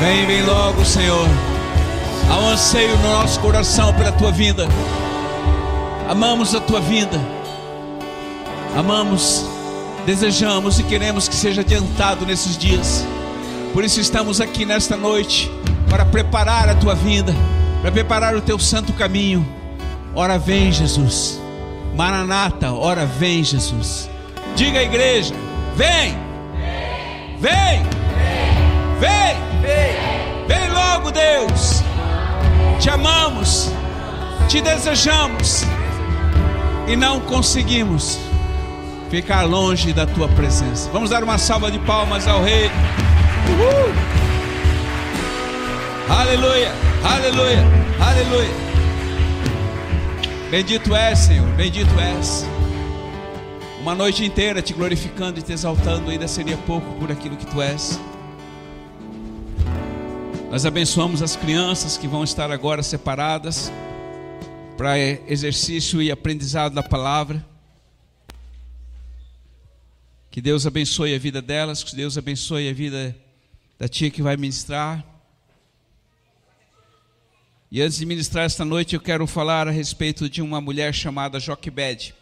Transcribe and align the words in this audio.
Vem, 0.00 0.26
vem 0.26 0.42
logo, 0.44 0.82
Senhor. 0.82 1.28
Há 2.30 2.38
um 2.38 2.48
anseio 2.48 2.96
no 2.96 3.02
nosso 3.02 3.38
coração 3.40 3.92
pela 3.92 4.10
tua 4.10 4.32
vinda. 4.32 4.66
Amamos 6.08 6.54
a 6.54 6.60
tua 6.60 6.80
vinda. 6.80 7.20
Amamos, 8.74 9.44
desejamos 10.06 10.78
e 10.78 10.84
queremos 10.84 11.28
que 11.28 11.34
seja 11.34 11.60
adiantado 11.60 12.24
nesses 12.24 12.56
dias. 12.56 13.04
Por 13.74 13.84
isso 13.84 14.00
estamos 14.00 14.40
aqui 14.40 14.64
nesta 14.64 14.96
noite 14.96 15.50
para 15.90 16.06
preparar 16.06 16.70
a 16.70 16.74
tua 16.74 16.94
vinda, 16.94 17.34
para 17.82 17.92
preparar 17.92 18.34
o 18.34 18.40
teu 18.40 18.58
santo 18.58 18.94
caminho. 18.94 19.46
Ora 20.14 20.38
vem, 20.38 20.72
Jesus. 20.72 21.38
Maranata, 21.94 22.72
ora 22.72 23.04
vem, 23.04 23.44
Jesus. 23.44 24.08
Diga 24.56 24.78
à 24.78 24.82
igreja: 24.82 25.34
vem, 25.76 26.16
vem, 27.38 27.82
vem. 28.18 28.70
Vem 28.98 29.49
logo, 31.00 31.10
Deus. 31.10 31.82
Te 32.80 32.90
amamos, 32.90 33.70
te 34.48 34.60
desejamos 34.60 35.64
e 36.86 36.96
não 36.96 37.20
conseguimos 37.20 38.18
ficar 39.10 39.42
longe 39.42 39.92
da 39.92 40.06
tua 40.06 40.28
presença. 40.28 40.88
Vamos 40.92 41.10
dar 41.10 41.22
uma 41.22 41.36
salva 41.36 41.70
de 41.70 41.78
palmas 41.80 42.26
ao 42.26 42.42
Rei. 42.42 42.70
Uhul. 43.48 43.92
Aleluia, 46.08 46.72
aleluia, 47.04 47.64
aleluia. 48.00 48.70
Bendito 50.50 50.94
és, 50.96 51.18
Senhor, 51.18 51.46
bendito 51.50 51.92
és. 52.00 52.46
Uma 53.80 53.94
noite 53.94 54.24
inteira 54.24 54.60
te 54.60 54.72
glorificando 54.72 55.38
e 55.38 55.42
te 55.42 55.52
exaltando 55.52 56.10
ainda 56.10 56.26
seria 56.26 56.56
pouco 56.66 56.92
por 56.94 57.12
aquilo 57.12 57.36
que 57.36 57.46
tu 57.46 57.62
és. 57.62 58.00
Nós 60.50 60.66
abençoamos 60.66 61.22
as 61.22 61.36
crianças 61.36 61.96
que 61.96 62.08
vão 62.08 62.24
estar 62.24 62.50
agora 62.50 62.82
separadas 62.82 63.70
para 64.76 64.98
exercício 64.98 66.02
e 66.02 66.10
aprendizado 66.10 66.74
da 66.74 66.82
palavra. 66.82 67.46
Que 70.28 70.40
Deus 70.40 70.66
abençoe 70.66 71.14
a 71.14 71.18
vida 71.20 71.40
delas, 71.40 71.84
que 71.84 71.94
Deus 71.94 72.18
abençoe 72.18 72.68
a 72.68 72.72
vida 72.72 73.16
da 73.78 73.86
tia 73.86 74.10
que 74.10 74.22
vai 74.22 74.36
ministrar. 74.36 75.04
E 77.70 77.80
antes 77.80 77.98
de 77.98 78.04
ministrar 78.04 78.44
esta 78.44 78.64
noite, 78.64 78.96
eu 78.96 79.00
quero 79.00 79.28
falar 79.28 79.68
a 79.68 79.70
respeito 79.70 80.28
de 80.28 80.42
uma 80.42 80.60
mulher 80.60 80.92
chamada 80.92 81.38
Joquebed. 81.38 82.12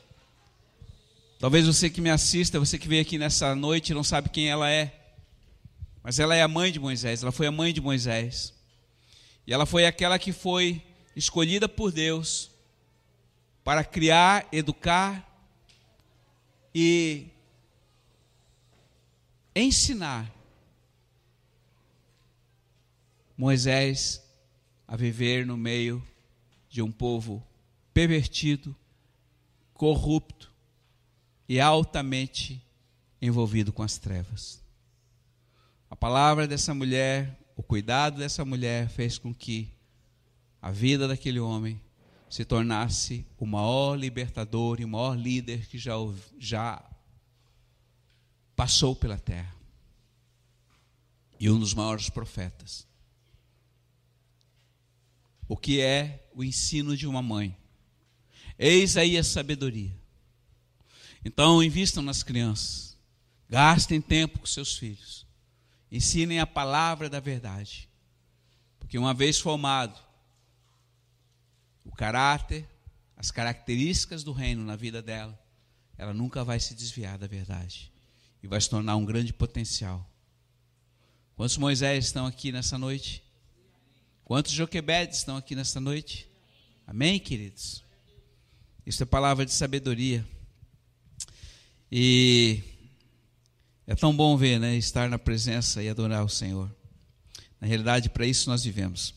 Talvez 1.38 1.66
você 1.66 1.88
que 1.88 2.02
me 2.02 2.10
assista, 2.10 2.60
você 2.60 2.78
que 2.78 2.88
veio 2.88 3.00
aqui 3.00 3.16
nessa 3.16 3.54
noite, 3.54 3.94
não 3.94 4.04
sabe 4.04 4.28
quem 4.28 4.50
ela 4.50 4.68
é. 4.70 4.97
Mas 6.08 6.18
ela 6.18 6.34
é 6.34 6.40
a 6.40 6.48
mãe 6.48 6.72
de 6.72 6.80
Moisés, 6.80 7.22
ela 7.22 7.30
foi 7.30 7.46
a 7.46 7.52
mãe 7.52 7.70
de 7.70 7.82
Moisés. 7.82 8.54
E 9.46 9.52
ela 9.52 9.66
foi 9.66 9.84
aquela 9.84 10.18
que 10.18 10.32
foi 10.32 10.82
escolhida 11.14 11.68
por 11.68 11.92
Deus 11.92 12.50
para 13.62 13.84
criar, 13.84 14.48
educar 14.50 15.22
e 16.74 17.26
ensinar 19.54 20.34
Moisés 23.36 24.24
a 24.86 24.96
viver 24.96 25.44
no 25.44 25.58
meio 25.58 26.02
de 26.70 26.80
um 26.80 26.90
povo 26.90 27.46
pervertido, 27.92 28.74
corrupto 29.74 30.50
e 31.46 31.60
altamente 31.60 32.64
envolvido 33.20 33.74
com 33.74 33.82
as 33.82 33.98
trevas. 33.98 34.66
A 35.90 35.96
palavra 35.96 36.46
dessa 36.46 36.74
mulher, 36.74 37.38
o 37.56 37.62
cuidado 37.62 38.18
dessa 38.18 38.44
mulher 38.44 38.88
fez 38.88 39.18
com 39.18 39.34
que 39.34 39.72
a 40.60 40.70
vida 40.70 41.08
daquele 41.08 41.40
homem 41.40 41.80
se 42.28 42.44
tornasse 42.44 43.24
o 43.38 43.46
maior 43.46 43.94
libertador 43.94 44.80
e 44.80 44.84
o 44.84 44.88
maior 44.88 45.16
líder 45.16 45.66
que 45.66 45.78
já, 45.78 45.94
já 46.38 46.84
passou 48.54 48.94
pela 48.94 49.18
terra. 49.18 49.54
E 51.40 51.48
um 51.48 51.58
dos 51.58 51.72
maiores 51.72 52.10
profetas. 52.10 52.86
O 55.48 55.56
que 55.56 55.80
é 55.80 56.28
o 56.34 56.44
ensino 56.44 56.96
de 56.96 57.06
uma 57.06 57.22
mãe? 57.22 57.56
Eis 58.58 58.96
aí 58.96 59.16
a 59.16 59.24
sabedoria. 59.24 59.96
Então, 61.24 61.62
invistam 61.62 62.02
nas 62.02 62.22
crianças. 62.22 62.96
Gastem 63.48 64.00
tempo 64.00 64.40
com 64.40 64.46
seus 64.46 64.76
filhos. 64.76 65.27
Ensinem 65.90 66.40
a 66.40 66.46
palavra 66.46 67.08
da 67.08 67.20
verdade. 67.20 67.88
Porque 68.78 68.98
uma 68.98 69.14
vez 69.14 69.38
formado 69.38 69.98
o 71.84 71.94
caráter, 71.94 72.68
as 73.16 73.30
características 73.30 74.22
do 74.22 74.32
reino 74.32 74.64
na 74.64 74.76
vida 74.76 75.02
dela, 75.02 75.38
ela 75.96 76.14
nunca 76.14 76.44
vai 76.44 76.60
se 76.60 76.74
desviar 76.74 77.18
da 77.18 77.26
verdade 77.26 77.92
e 78.42 78.46
vai 78.46 78.60
se 78.60 78.70
tornar 78.70 78.96
um 78.96 79.04
grande 79.04 79.32
potencial. 79.32 80.08
Quantos 81.34 81.56
Moisés 81.56 82.06
estão 82.06 82.26
aqui 82.26 82.52
nessa 82.52 82.78
noite? 82.78 83.22
Quantos 84.24 84.52
Joquebedes 84.52 85.18
estão 85.18 85.36
aqui 85.36 85.54
nessa 85.54 85.80
noite? 85.80 86.30
Amém, 86.86 87.18
queridos? 87.18 87.84
Isso 88.84 89.02
é 89.02 89.06
palavra 89.06 89.44
de 89.44 89.52
sabedoria. 89.52 90.26
E 91.90 92.62
é 93.88 93.94
tão 93.94 94.14
bom 94.14 94.36
ver, 94.36 94.60
né, 94.60 94.76
estar 94.76 95.08
na 95.08 95.18
presença 95.18 95.82
e 95.82 95.88
adorar 95.88 96.22
o 96.22 96.28
Senhor. 96.28 96.70
Na 97.58 97.66
realidade, 97.66 98.10
para 98.10 98.26
isso 98.26 98.50
nós 98.50 98.62
vivemos. 98.62 99.14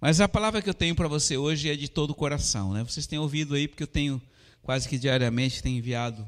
Mas 0.00 0.18
a 0.18 0.26
palavra 0.26 0.62
que 0.62 0.70
eu 0.70 0.72
tenho 0.72 0.94
para 0.94 1.06
você 1.06 1.36
hoje 1.36 1.68
é 1.68 1.76
de 1.76 1.86
todo 1.86 2.12
o 2.12 2.14
coração, 2.14 2.72
né? 2.72 2.82
Vocês 2.82 3.06
têm 3.06 3.18
ouvido 3.18 3.54
aí 3.54 3.68
porque 3.68 3.82
eu 3.82 3.86
tenho 3.86 4.20
quase 4.62 4.88
que 4.88 4.96
diariamente 4.96 5.62
tenho 5.62 5.76
enviado 5.76 6.26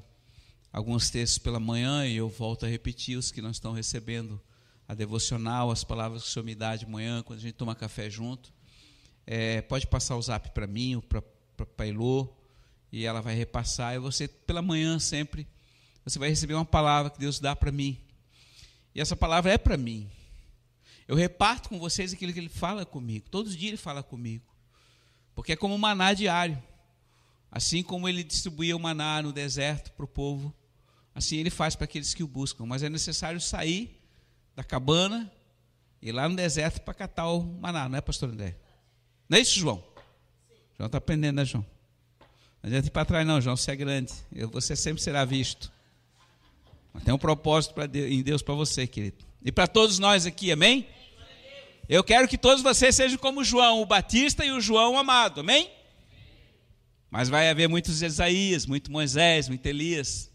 alguns 0.71 1.09
textos 1.09 1.39
pela 1.39 1.59
manhã 1.59 2.07
e 2.07 2.19
eu 2.19 2.29
volto 2.29 2.67
a 2.67 2.69
repetir 2.69 3.17
os 3.17 3.33
que 3.33 3.41
não 3.41 3.51
estão 3.51 3.73
recebendo 3.73 4.39
a 4.87 4.93
devocional, 4.93 5.71
as 5.71 5.83
palavras 5.83 6.25
que 6.25 6.29
o 6.29 6.33
Senhor 6.33 6.45
me 6.45 6.55
dá 6.55 6.77
de 6.77 6.87
manhã 6.87 7.23
quando 7.23 7.39
a 7.39 7.43
gente 7.43 7.55
toma 7.55 7.75
café 7.75 8.11
junto. 8.11 8.53
É, 9.27 9.63
pode 9.63 9.87
passar 9.87 10.17
o 10.17 10.23
zap 10.23 10.51
para 10.51 10.67
mim 10.67 10.97
ou 10.97 11.03
para 11.03 11.23
Pailô 11.79 12.29
e 12.93 13.07
ela 13.07 13.23
vai 13.23 13.35
repassar. 13.35 13.95
E 13.95 13.99
você 13.99 14.29
pela 14.29 14.61
manhã 14.61 14.99
sempre 14.99 15.47
você 16.09 16.19
vai 16.19 16.29
receber 16.29 16.55
uma 16.55 16.65
palavra 16.65 17.11
que 17.11 17.19
Deus 17.19 17.39
dá 17.39 17.55
para 17.55 17.71
mim. 17.71 17.99
E 18.95 19.01
essa 19.01 19.15
palavra 19.15 19.53
é 19.53 19.59
para 19.59 19.77
mim. 19.77 20.11
Eu 21.07 21.17
reparto 21.17 21.69
com 21.69 21.79
vocês 21.79 22.13
aquilo 22.13 22.33
que 22.33 22.39
Ele 22.39 22.49
fala 22.49 22.85
comigo. 22.85 23.29
Todos 23.31 23.53
os 23.53 23.59
dias 23.59 23.71
Ele 23.71 23.77
fala 23.77 24.03
comigo. 24.03 24.45
Porque 25.35 25.53
é 25.53 25.57
como 25.57 25.75
um 25.75 25.79
maná 25.79 26.13
diário. 26.13 26.63
Assim 27.51 27.83
como 27.83 28.09
Ele 28.09 28.23
distribuía 28.23 28.77
o 28.77 28.81
maná 28.81 29.23
no 29.23 29.33
deserto 29.33 29.93
para 29.93 30.05
o 30.05 30.09
povo, 30.09 30.55
assim 31.15 31.37
Ele 31.37 31.51
faz 31.51 31.75
para 31.75 31.85
aqueles 31.85 32.13
que 32.13 32.23
o 32.23 32.29
buscam. 32.29 32.67
Mas 32.67 32.83
é 32.83 32.89
necessário 32.89 33.41
sair 33.41 33.99
da 34.55 34.63
cabana 34.63 35.31
e 36.03 36.09
ir 36.09 36.13
lá 36.13 36.29
no 36.29 36.37
deserto 36.37 36.81
para 36.83 36.93
catar 36.93 37.29
o 37.29 37.43
maná, 37.43 37.89
não 37.89 37.97
é, 37.97 38.01
pastor 38.01 38.31
André? 38.31 38.57
Não 39.29 39.39
é 39.39 39.41
isso, 39.41 39.59
João? 39.59 39.83
João 40.77 40.87
está 40.87 40.99
aprendendo, 40.99 41.37
né, 41.37 41.45
João? 41.45 41.65
Não 42.63 42.69
adianta 42.69 42.89
ir 42.89 42.91
para 42.91 43.05
trás, 43.05 43.27
não, 43.27 43.41
João, 43.41 43.57
você 43.57 43.71
é 43.71 43.77
grande. 43.77 44.13
Você 44.53 44.75
sempre 44.75 45.03
será 45.03 45.25
visto. 45.25 45.73
Tem 47.05 47.15
um 47.15 47.19
propósito 47.19 47.75
Deus, 47.87 48.11
em 48.11 48.23
Deus 48.23 48.43
para 48.43 48.55
você, 48.55 48.87
querido. 48.87 49.17
E 49.45 49.53
para 49.53 49.67
todos 49.67 49.99
nós 49.99 50.27
aqui, 50.27 50.53
amém? 50.53 50.87
Eu 51.89 52.05
quero 52.05 52.29
que 52.29 52.37
todos 52.37 52.63
vocês 52.63 52.95
sejam 52.95 53.17
como 53.19 53.43
João, 53.43 53.81
o 53.81 53.87
Batista 53.87 54.45
e 54.45 54.51
o 54.51 54.61
João 54.61 54.99
amado, 54.99 55.41
amém? 55.41 55.71
Mas 57.11 57.29
vai 57.29 57.49
haver 57.49 57.69
muitos 57.69 58.03
Isaías, 58.03 58.67
muito 58.67 58.93
Moisés, 58.93 59.49
muito 59.49 59.65
Elias. 59.65 60.31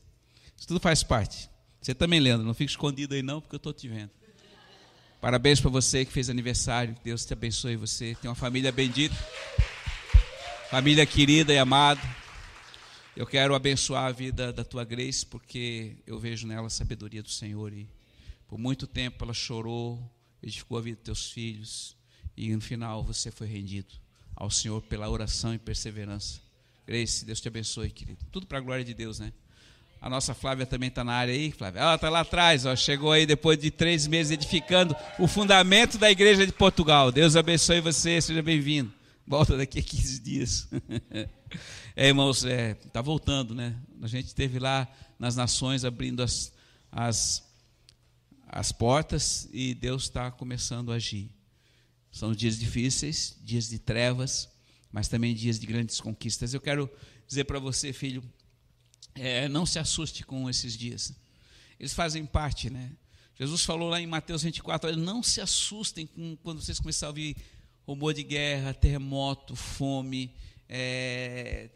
Isso 0.57 0.67
tudo 0.67 0.79
faz 0.79 1.03
parte. 1.03 1.49
Você 1.79 1.93
também, 1.93 2.19
Leandro, 2.19 2.45
não 2.45 2.53
fique 2.53 2.71
escondido 2.71 3.13
aí 3.13 3.21
não, 3.21 3.39
porque 3.39 3.55
eu 3.55 3.57
estou 3.57 3.73
te 3.73 3.87
vendo. 3.87 4.09
Parabéns 5.21 5.61
para 5.61 5.69
você 5.69 6.03
que 6.03 6.11
fez 6.11 6.29
aniversário. 6.29 6.95
Deus 7.03 7.25
te 7.25 7.33
abençoe 7.33 7.75
você. 7.75 8.15
Tem 8.21 8.29
uma 8.29 8.35
família 8.35 8.71
bendita. 8.71 9.15
Família 10.69 11.05
querida 11.05 11.53
e 11.53 11.57
amada. 11.57 12.01
Eu 13.15 13.27
quero 13.27 13.53
abençoar 13.53 14.05
a 14.05 14.11
vida 14.11 14.51
da 14.51 14.63
tua 14.63 14.83
Grace, 14.83 15.23
porque 15.23 15.97
eu 16.07 16.17
vejo 16.17 16.47
nela 16.47 16.65
a 16.65 16.69
sabedoria 16.69 17.21
do 17.21 17.29
Senhor. 17.29 17.71
E 17.71 17.87
por 18.47 18.57
muito 18.57 18.87
tempo 18.87 19.23
ela 19.23 19.35
chorou, 19.35 20.01
edificou 20.41 20.79
a 20.79 20.81
vida 20.81 20.95
dos 20.95 21.03
teus 21.03 21.31
filhos. 21.31 21.95
E 22.35 22.55
no 22.55 22.61
final 22.61 23.03
você 23.03 23.29
foi 23.29 23.45
rendido 23.45 23.93
ao 24.35 24.49
Senhor 24.49 24.81
pela 24.81 25.07
oração 25.07 25.53
e 25.53 25.59
perseverança. 25.59 26.41
Grace, 26.87 27.23
Deus 27.23 27.39
te 27.39 27.47
abençoe, 27.47 27.91
querido. 27.91 28.25
Tudo 28.31 28.47
para 28.47 28.57
a 28.57 28.61
glória 28.61 28.83
de 28.83 28.95
Deus, 28.95 29.19
né? 29.19 29.31
A 30.01 30.09
nossa 30.09 30.33
Flávia 30.33 30.65
também 30.65 30.89
está 30.89 31.03
na 31.03 31.13
área 31.13 31.35
aí, 31.35 31.51
Flávia. 31.51 31.81
Ela 31.81 31.95
está 31.95 32.09
lá 32.09 32.21
atrás, 32.21 32.65
ó, 32.65 32.75
chegou 32.75 33.11
aí 33.11 33.27
depois 33.27 33.59
de 33.59 33.69
três 33.69 34.07
meses 34.07 34.31
edificando 34.31 34.95
o 35.19 35.27
fundamento 35.27 35.99
da 35.99 36.09
igreja 36.09 36.47
de 36.47 36.51
Portugal. 36.51 37.11
Deus 37.11 37.35
abençoe 37.35 37.79
você, 37.79 38.19
seja 38.19 38.41
bem-vindo. 38.41 38.91
Volta 39.25 39.55
daqui 39.55 39.79
a 39.79 39.83
15 39.83 40.19
dias. 40.19 40.67
É, 41.95 42.07
irmãos, 42.07 42.37
está 42.37 42.49
é, 42.49 42.73
tá 42.73 42.99
voltando, 42.99 43.53
né? 43.53 43.79
A 44.01 44.07
gente 44.07 44.25
esteve 44.25 44.57
lá 44.57 44.91
nas 45.19 45.35
nações 45.35 45.85
abrindo 45.85 46.23
as, 46.23 46.51
as, 46.91 47.47
as 48.47 48.71
portas 48.71 49.47
e 49.53 49.75
Deus 49.75 50.05
está 50.05 50.31
começando 50.31 50.91
a 50.91 50.95
agir. 50.95 51.29
São 52.11 52.33
dias 52.33 52.57
difíceis, 52.57 53.37
dias 53.43 53.69
de 53.69 53.77
trevas, 53.77 54.49
mas 54.91 55.07
também 55.07 55.35
dias 55.35 55.59
de 55.59 55.67
grandes 55.67 56.01
conquistas. 56.01 56.55
Eu 56.55 56.59
quero 56.61 56.89
dizer 57.27 57.43
para 57.43 57.59
você, 57.59 57.93
filho, 57.93 58.23
é, 59.13 59.47
não 59.47 59.63
se 59.63 59.77
assuste 59.77 60.25
com 60.25 60.49
esses 60.49 60.75
dias. 60.75 61.13
Eles 61.79 61.93
fazem 61.93 62.25
parte, 62.25 62.67
né? 62.67 62.91
Jesus 63.35 63.63
falou 63.63 63.89
lá 63.89 63.99
em 63.99 64.07
Mateus 64.07 64.43
24: 64.43 64.95
não 64.95 65.21
se 65.21 65.41
assustem 65.41 66.07
com, 66.07 66.35
quando 66.37 66.61
vocês 66.61 66.79
começarem 66.79 67.07
a 67.07 67.11
ouvir 67.11 67.37
rumor 67.85 68.13
de 68.13 68.23
guerra, 68.23 68.73
terremoto, 68.73 69.55
fome, 69.55 70.33
é, 70.67 71.69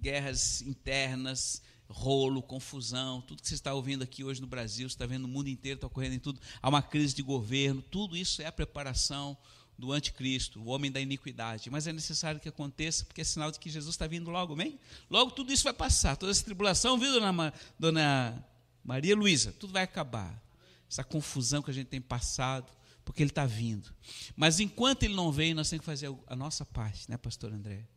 guerras 0.00 0.62
internas, 0.62 1.62
rolo, 1.88 2.42
confusão, 2.42 3.20
tudo 3.22 3.42
que 3.42 3.48
você 3.48 3.54
está 3.54 3.72
ouvindo 3.72 4.02
aqui 4.02 4.22
hoje 4.22 4.40
no 4.40 4.46
Brasil, 4.46 4.88
você 4.88 4.94
está 4.94 5.06
vendo 5.06 5.22
no 5.22 5.28
mundo 5.28 5.48
inteiro, 5.48 5.76
está 5.76 5.86
ocorrendo 5.86 6.14
em 6.14 6.18
tudo, 6.18 6.40
há 6.60 6.68
uma 6.68 6.82
crise 6.82 7.14
de 7.14 7.22
governo, 7.22 7.80
tudo 7.80 8.16
isso 8.16 8.42
é 8.42 8.46
a 8.46 8.52
preparação 8.52 9.36
do 9.78 9.92
anticristo, 9.92 10.60
o 10.60 10.66
homem 10.66 10.90
da 10.90 11.00
iniquidade. 11.00 11.70
Mas 11.70 11.86
é 11.86 11.92
necessário 11.92 12.40
que 12.40 12.48
aconteça, 12.48 13.04
porque 13.04 13.20
é 13.20 13.24
sinal 13.24 13.50
de 13.50 13.60
que 13.60 13.70
Jesus 13.70 13.94
está 13.94 14.08
vindo 14.08 14.28
logo, 14.28 14.54
amém? 14.54 14.78
Logo 15.08 15.30
tudo 15.30 15.52
isso 15.52 15.62
vai 15.62 15.72
passar, 15.72 16.16
toda 16.16 16.32
essa 16.32 16.44
tribulação, 16.44 16.98
viu, 16.98 17.12
dona, 17.12 17.54
dona 17.78 18.44
Maria 18.84 19.14
Luísa? 19.14 19.52
Tudo 19.52 19.72
vai 19.72 19.84
acabar. 19.84 20.42
Essa 20.90 21.04
confusão 21.04 21.62
que 21.62 21.70
a 21.70 21.74
gente 21.74 21.86
tem 21.86 22.00
passado, 22.00 22.72
porque 23.08 23.22
ele 23.22 23.30
está 23.30 23.46
vindo. 23.46 23.90
Mas 24.36 24.60
enquanto 24.60 25.02
ele 25.04 25.14
não 25.14 25.32
vem, 25.32 25.54
nós 25.54 25.70
temos 25.70 25.80
que 25.80 25.86
fazer 25.86 26.14
a 26.26 26.36
nossa 26.36 26.62
parte, 26.62 27.10
né, 27.10 27.16
pastor 27.16 27.50
André? 27.50 27.88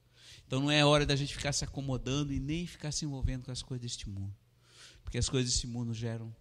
Então 0.48 0.62
não 0.62 0.72
é 0.72 0.86
hora 0.86 1.06
da 1.06 1.18
gente 1.18 1.36
ficar 1.36 1.52
se 1.52 1.66
acomodando 1.66 2.31
e 2.31 2.40
nem 2.40 2.66
ficar 2.66 2.94
se 2.94 3.04
envolvendo 3.04 3.44
com 3.44 3.52
as 3.52 3.62
coisas 3.62 3.81
deste 3.81 4.08
mundo. 4.08 4.34
Porque 5.04 5.18
as 5.18 5.28
coisas 5.28 5.52
deste 5.52 5.68
mundo 5.68 5.94
geram 5.94 6.34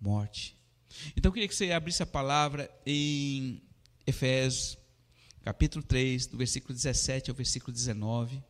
morte. 0.00 0.56
Então 1.16 1.30
eu 1.30 1.32
queria 1.32 1.48
que 1.48 1.54
você 1.54 1.72
abrisse 1.72 2.00
a 2.04 2.06
palavra 2.06 2.70
em 2.86 3.60
Efésios, 4.06 4.78
capítulo 5.42 5.84
3, 5.84 6.28
do 6.28 6.38
versículo 6.38 6.72
17 6.72 7.28
ao 7.28 7.36
versículo 7.36 7.72
19. 7.72 8.40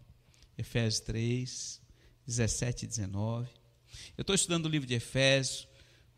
Efésios 0.58 1.00
3, 1.00 1.80
17 2.26 2.84
e 2.84 2.88
19. 2.88 3.48
Eu 4.18 4.22
estou 4.22 4.34
estudando 4.34 4.66
o 4.66 4.68
livro 4.68 4.86
de 4.86 4.92
Efésios 4.92 5.66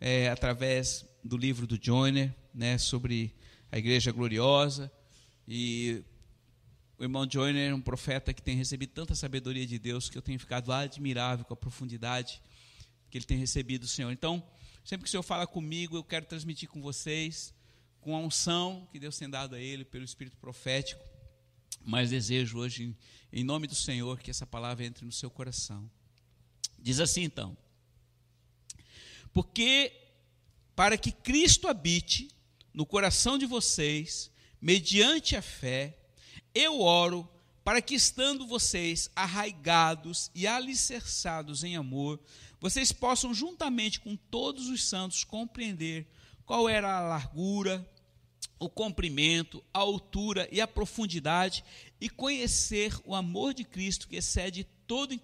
é, 0.01 0.29
através 0.29 1.07
do 1.23 1.37
livro 1.37 1.69
do 1.69 1.79
Joyner, 1.81 2.35
né, 2.53 2.79
sobre 2.79 3.33
a 3.75 3.79
igreja 3.79 4.13
gloriosa. 4.13 4.91
E 5.49 6.05
o 6.97 7.03
irmão 7.03 7.29
Joyner 7.29 7.73
é 7.73 7.75
um 7.75 7.81
profeta 7.81 8.33
que 8.33 8.41
tem 8.41 8.57
recebido 8.57 8.91
tanta 8.91 9.17
sabedoria 9.17 9.67
de 9.67 9.81
Deus 9.81 10.09
que 10.09 10.17
eu 10.17 10.23
tenho 10.23 10.39
ficado 10.39 10.73
admirável 10.73 11.45
com 11.45 11.55
a 11.55 11.57
profundidade 11.57 12.41
que 13.11 13.19
ele 13.19 13.25
tem 13.25 13.37
recebido 13.37 13.81
do 13.81 13.89
Senhor. 13.89 14.13
Então, 14.13 14.41
sempre 14.85 15.03
que 15.03 15.09
o 15.09 15.11
Senhor 15.11 15.25
fala 15.25 15.45
comigo, 15.45 15.97
eu 15.97 16.05
quero 16.05 16.25
transmitir 16.25 16.69
com 16.69 16.81
vocês, 16.81 17.53
com 18.01 18.15
a 18.15 18.21
unção 18.21 18.87
que 18.93 18.99
Deus 19.01 19.19
tem 19.19 19.29
dado 19.29 19.57
a 19.57 19.61
ele 19.61 19.85
pelo 19.85 20.05
Espírito 20.05 20.37
profético. 20.37 21.03
Mas 21.85 22.11
desejo 22.11 22.59
hoje, 22.59 22.97
em 23.33 23.43
nome 23.43 23.67
do 23.67 23.75
Senhor, 23.75 24.21
que 24.21 24.31
essa 24.31 24.47
palavra 24.47 24.85
entre 24.85 25.05
no 25.05 25.11
seu 25.11 25.31
coração. 25.31 25.91
Diz 26.79 27.01
assim 27.01 27.25
então: 27.25 27.57
Porque 29.33 29.93
para 30.77 30.97
que 30.97 31.11
Cristo 31.11 31.67
habite 31.67 32.34
no 32.75 32.85
coração 32.85 33.39
de 33.39 33.47
vocês, 33.47 34.31
mediante 34.61 35.37
a 35.37 35.43
fé, 35.43 35.97
eu 36.53 36.81
oro 36.81 37.29
para 37.63 37.81
que, 37.81 37.95
estando 37.95 38.47
vocês 38.47 39.09
arraigados 39.15 40.31
e 40.35 40.47
alicerçados 40.47 41.63
em 41.63 41.77
amor, 41.77 42.21
vocês 42.61 42.91
possam, 42.91 43.33
juntamente 43.33 44.01
com 44.01 44.17
todos 44.17 44.69
os 44.69 44.83
santos, 44.85 45.23
compreender 45.23 46.07
qual 46.45 46.69
era 46.69 46.99
a 46.99 47.01
largura, 47.01 47.89
o 48.59 48.69
comprimento, 48.69 49.65
a 49.73 49.79
altura 49.79 50.49
e 50.51 50.61
a 50.61 50.67
profundidade, 50.67 51.65
e 52.01 52.11
conhecer 52.11 52.95
o 53.05 53.15
amor 53.15 53.55
de 53.55 53.65
Cristo 53.65 54.09
que 54.09 54.17
excede 54.17 54.65
todo 54.87 55.19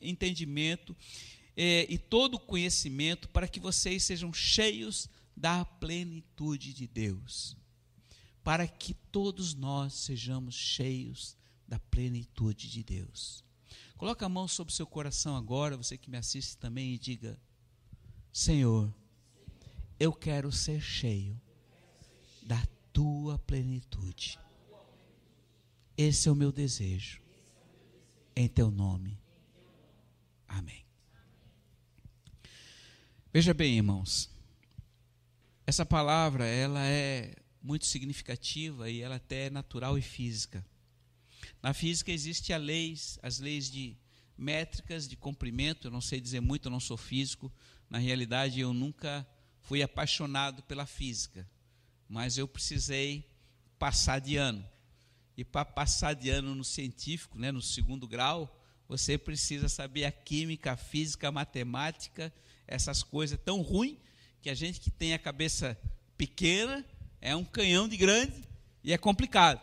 entendimento 0.00 0.96
eh, 1.56 1.86
e 1.88 1.98
todo 1.98 2.38
conhecimento, 2.38 3.28
para 3.28 3.48
que 3.48 3.60
vocês 3.60 4.04
sejam 4.04 4.32
cheios 4.32 5.10
da 5.42 5.64
plenitude 5.64 6.72
de 6.72 6.86
Deus 6.86 7.56
para 8.44 8.66
que 8.68 8.94
todos 8.94 9.54
nós 9.54 9.92
sejamos 9.92 10.54
cheios 10.54 11.36
da 11.66 11.80
plenitude 11.80 12.70
de 12.70 12.84
Deus. 12.84 13.44
Coloque 13.96 14.24
a 14.24 14.28
mão 14.28 14.46
sobre 14.46 14.72
o 14.72 14.76
seu 14.76 14.86
coração 14.86 15.36
agora, 15.36 15.76
você 15.76 15.98
que 15.98 16.10
me 16.10 16.16
assiste 16.16 16.56
também, 16.56 16.94
e 16.94 16.98
diga: 16.98 17.40
Senhor, 18.32 18.94
eu 19.98 20.12
quero 20.12 20.52
ser 20.52 20.80
cheio 20.80 21.40
da 22.42 22.64
tua 22.92 23.36
plenitude. 23.40 24.38
Esse 25.96 26.28
é 26.28 26.32
o 26.32 26.36
meu 26.36 26.52
desejo. 26.52 27.20
Em 28.34 28.48
teu 28.48 28.70
nome. 28.70 29.20
Amém. 30.46 30.84
Veja 33.32 33.52
bem, 33.52 33.76
irmãos. 33.76 34.31
Essa 35.72 35.86
palavra, 35.86 36.44
ela 36.44 36.86
é 36.86 37.34
muito 37.62 37.86
significativa 37.86 38.90
e 38.90 39.00
ela 39.00 39.14
até 39.14 39.46
é 39.46 39.50
natural 39.50 39.96
e 39.96 40.02
física. 40.02 40.62
Na 41.62 41.72
física 41.72 42.12
existe 42.12 42.52
a 42.52 42.58
leis, 42.58 43.18
as 43.22 43.38
leis 43.38 43.70
de 43.70 43.96
métricas 44.36 45.08
de 45.08 45.16
comprimento, 45.16 45.86
eu 45.86 45.90
não 45.90 46.02
sei 46.02 46.20
dizer 46.20 46.40
muito, 46.40 46.66
eu 46.66 46.70
não 46.70 46.78
sou 46.78 46.98
físico. 46.98 47.50
Na 47.88 47.96
realidade, 47.96 48.60
eu 48.60 48.74
nunca 48.74 49.26
fui 49.62 49.82
apaixonado 49.82 50.62
pela 50.64 50.84
física, 50.84 51.48
mas 52.06 52.36
eu 52.36 52.46
precisei 52.46 53.26
passar 53.78 54.18
de 54.18 54.36
ano. 54.36 54.62
E 55.38 55.42
para 55.42 55.64
passar 55.64 56.12
de 56.12 56.28
ano 56.28 56.54
no 56.54 56.64
científico, 56.64 57.38
né, 57.38 57.50
no 57.50 57.62
segundo 57.62 58.06
grau, 58.06 58.60
você 58.86 59.16
precisa 59.16 59.70
saber 59.70 60.04
a 60.04 60.12
química, 60.12 60.72
a 60.72 60.76
física, 60.76 61.28
a 61.28 61.32
matemática, 61.32 62.30
essas 62.66 63.02
coisas 63.02 63.40
tão 63.42 63.62
ruins 63.62 63.96
que 64.42 64.50
a 64.50 64.54
gente 64.54 64.80
que 64.80 64.90
tem 64.90 65.14
a 65.14 65.18
cabeça 65.20 65.78
pequena 66.18 66.84
é 67.20 67.34
um 67.36 67.44
canhão 67.44 67.88
de 67.88 67.96
grande 67.96 68.44
e 68.82 68.92
é 68.92 68.98
complicado. 68.98 69.62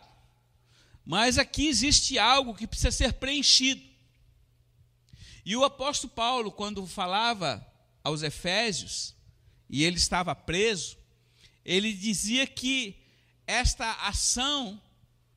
Mas 1.04 1.36
aqui 1.36 1.68
existe 1.68 2.18
algo 2.18 2.54
que 2.54 2.66
precisa 2.66 2.90
ser 2.90 3.12
preenchido. 3.12 3.82
E 5.44 5.54
o 5.54 5.64
apóstolo 5.64 6.12
Paulo, 6.14 6.50
quando 6.50 6.86
falava 6.86 7.64
aos 8.02 8.22
Efésios, 8.22 9.14
e 9.68 9.84
ele 9.84 9.96
estava 9.96 10.34
preso, 10.34 10.96
ele 11.62 11.92
dizia 11.92 12.46
que 12.46 12.96
esta 13.46 13.92
ação 14.06 14.80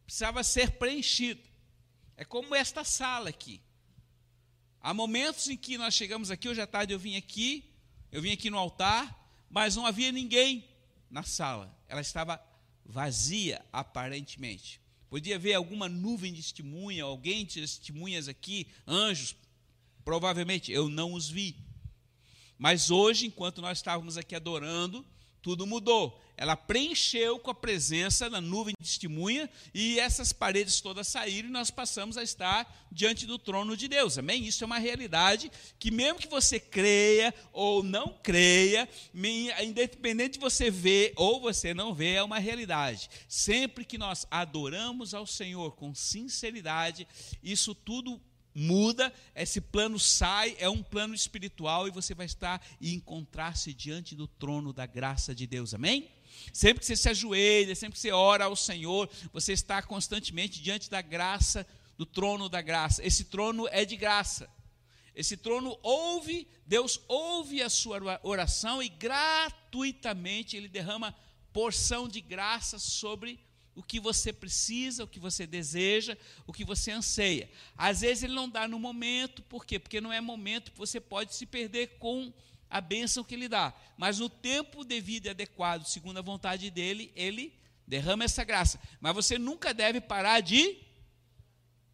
precisava 0.05 0.41
ser 0.41 0.71
preenchida. 0.71 1.41
É 2.15 2.23
como 2.23 2.55
esta 2.55 2.85
sala 2.85 3.29
aqui. 3.29 3.59
Há 4.79 4.93
momentos 4.93 5.49
em 5.49 5.57
que 5.57 5.77
nós 5.77 5.93
chegamos 5.93 6.31
aqui, 6.31 6.47
hoje 6.47 6.61
à 6.61 6.67
tarde 6.67 6.93
eu 6.93 6.99
vim 6.99 7.17
aqui, 7.17 7.69
eu 8.09 8.21
vim 8.21 8.31
aqui 8.31 8.49
no 8.49 8.57
altar, 8.57 9.22
mas 9.53 9.75
não 9.75 9.85
havia 9.85 10.11
ninguém 10.11 10.67
na 11.11 11.21
sala 11.21 11.71
ela 11.87 12.01
estava 12.01 12.43
vazia 12.83 13.63
aparentemente. 13.71 14.81
Podia 15.11 15.35
haver 15.35 15.53
alguma 15.53 15.87
nuvem 15.87 16.33
de 16.33 16.41
testemunha, 16.41 17.03
alguém 17.03 17.45
de 17.45 17.61
testemunhas 17.61 18.27
aqui, 18.27 18.67
anjos, 18.87 19.35
provavelmente 20.03 20.71
eu 20.71 20.89
não 20.89 21.13
os 21.13 21.29
vi. 21.29 21.55
Mas 22.57 22.89
hoje, 22.89 23.27
enquanto 23.27 23.61
nós 23.61 23.77
estávamos 23.77 24.17
aqui 24.17 24.35
adorando, 24.35 25.05
tudo 25.39 25.67
mudou 25.67 26.19
ela 26.35 26.55
preencheu 26.55 27.37
com 27.39 27.51
a 27.51 27.55
presença 27.55 28.29
da 28.29 28.41
nuvem 28.41 28.73
de 28.79 28.87
testemunha 28.87 29.49
e 29.73 29.99
essas 29.99 30.33
paredes 30.33 30.81
todas 30.81 31.07
saíram 31.07 31.49
e 31.49 31.51
nós 31.51 31.69
passamos 31.69 32.17
a 32.17 32.23
estar 32.23 32.87
diante 32.91 33.25
do 33.25 33.37
trono 33.37 33.77
de 33.77 33.87
Deus. 33.87 34.17
Amém? 34.17 34.45
Isso 34.45 34.63
é 34.63 34.67
uma 34.67 34.79
realidade 34.79 35.51
que 35.77 35.91
mesmo 35.91 36.19
que 36.19 36.27
você 36.27 36.59
creia 36.59 37.33
ou 37.51 37.83
não 37.83 38.17
creia, 38.21 38.89
independente 39.63 40.33
de 40.33 40.39
você 40.39 40.71
ver 40.71 41.13
ou 41.15 41.39
você 41.39 41.73
não 41.73 41.93
ver, 41.93 42.15
é 42.15 42.23
uma 42.23 42.39
realidade. 42.39 43.09
Sempre 43.27 43.85
que 43.85 43.97
nós 43.97 44.25
adoramos 44.29 45.13
ao 45.13 45.27
Senhor 45.27 45.71
com 45.73 45.93
sinceridade, 45.93 47.07
isso 47.43 47.75
tudo 47.75 48.19
muda, 48.55 49.11
esse 49.35 49.59
plano 49.59 49.99
sai, 49.99 50.55
é 50.59 50.69
um 50.69 50.83
plano 50.83 51.15
espiritual 51.15 51.87
e 51.87 51.91
você 51.91 52.13
vai 52.13 52.25
estar 52.25 52.65
e 52.79 52.93
encontrar-se 52.93 53.73
diante 53.73 54.15
do 54.15 54.27
trono 54.27 54.71
da 54.71 54.85
graça 54.85 55.33
de 55.33 55.47
Deus. 55.47 55.73
Amém? 55.73 56.09
Sempre 56.51 56.81
que 56.81 56.85
você 56.85 56.95
se 56.95 57.09
ajoelha, 57.09 57.75
sempre 57.75 57.95
que 57.95 57.99
você 57.99 58.11
ora 58.11 58.45
ao 58.45 58.55
Senhor, 58.55 59.09
você 59.31 59.53
está 59.53 59.81
constantemente 59.81 60.61
diante 60.61 60.89
da 60.89 61.01
graça, 61.01 61.65
do 61.97 62.05
trono 62.05 62.49
da 62.49 62.61
graça. 62.61 63.05
Esse 63.05 63.25
trono 63.25 63.67
é 63.71 63.85
de 63.85 63.95
graça. 63.95 64.49
Esse 65.15 65.37
trono 65.37 65.77
ouve, 65.83 66.47
Deus 66.65 66.99
ouve 67.07 67.61
a 67.61 67.69
sua 67.69 68.19
oração 68.23 68.81
e 68.81 68.89
gratuitamente 68.89 70.57
Ele 70.57 70.67
derrama 70.67 71.15
porção 71.51 72.07
de 72.07 72.19
graça 72.19 72.79
sobre 72.79 73.39
o 73.75 73.83
que 73.83 73.99
você 73.99 74.31
precisa, 74.33 75.03
o 75.03 75.07
que 75.07 75.19
você 75.19 75.45
deseja, 75.45 76.17
o 76.45 76.53
que 76.53 76.65
você 76.65 76.91
anseia. 76.91 77.49
Às 77.77 78.01
vezes 78.01 78.23
Ele 78.23 78.33
não 78.33 78.49
dá 78.49 78.67
no 78.67 78.79
momento, 78.79 79.41
por 79.43 79.65
quê? 79.65 79.77
Porque 79.79 80.01
não 80.01 80.11
é 80.11 80.19
momento 80.19 80.71
que 80.71 80.77
você 80.77 80.99
pode 80.99 81.35
se 81.35 81.45
perder 81.45 81.97
com 81.99 82.33
a 82.73 82.81
bênção 82.81 83.23
que 83.23 83.35
ele 83.35 83.47
dá. 83.47 83.71
Mas 83.95 84.17
no 84.17 84.27
tempo 84.27 84.83
devido 84.83 85.27
e 85.27 85.29
adequado, 85.29 85.85
segundo 85.85 86.17
a 86.17 86.23
vontade 86.23 86.71
dele, 86.71 87.11
ele 87.15 87.53
derrama 87.87 88.23
essa 88.23 88.43
graça. 88.43 88.81
Mas 88.99 89.13
você 89.13 89.37
nunca 89.37 89.75
deve 89.75 90.01
parar 90.01 90.39
de 90.39 90.79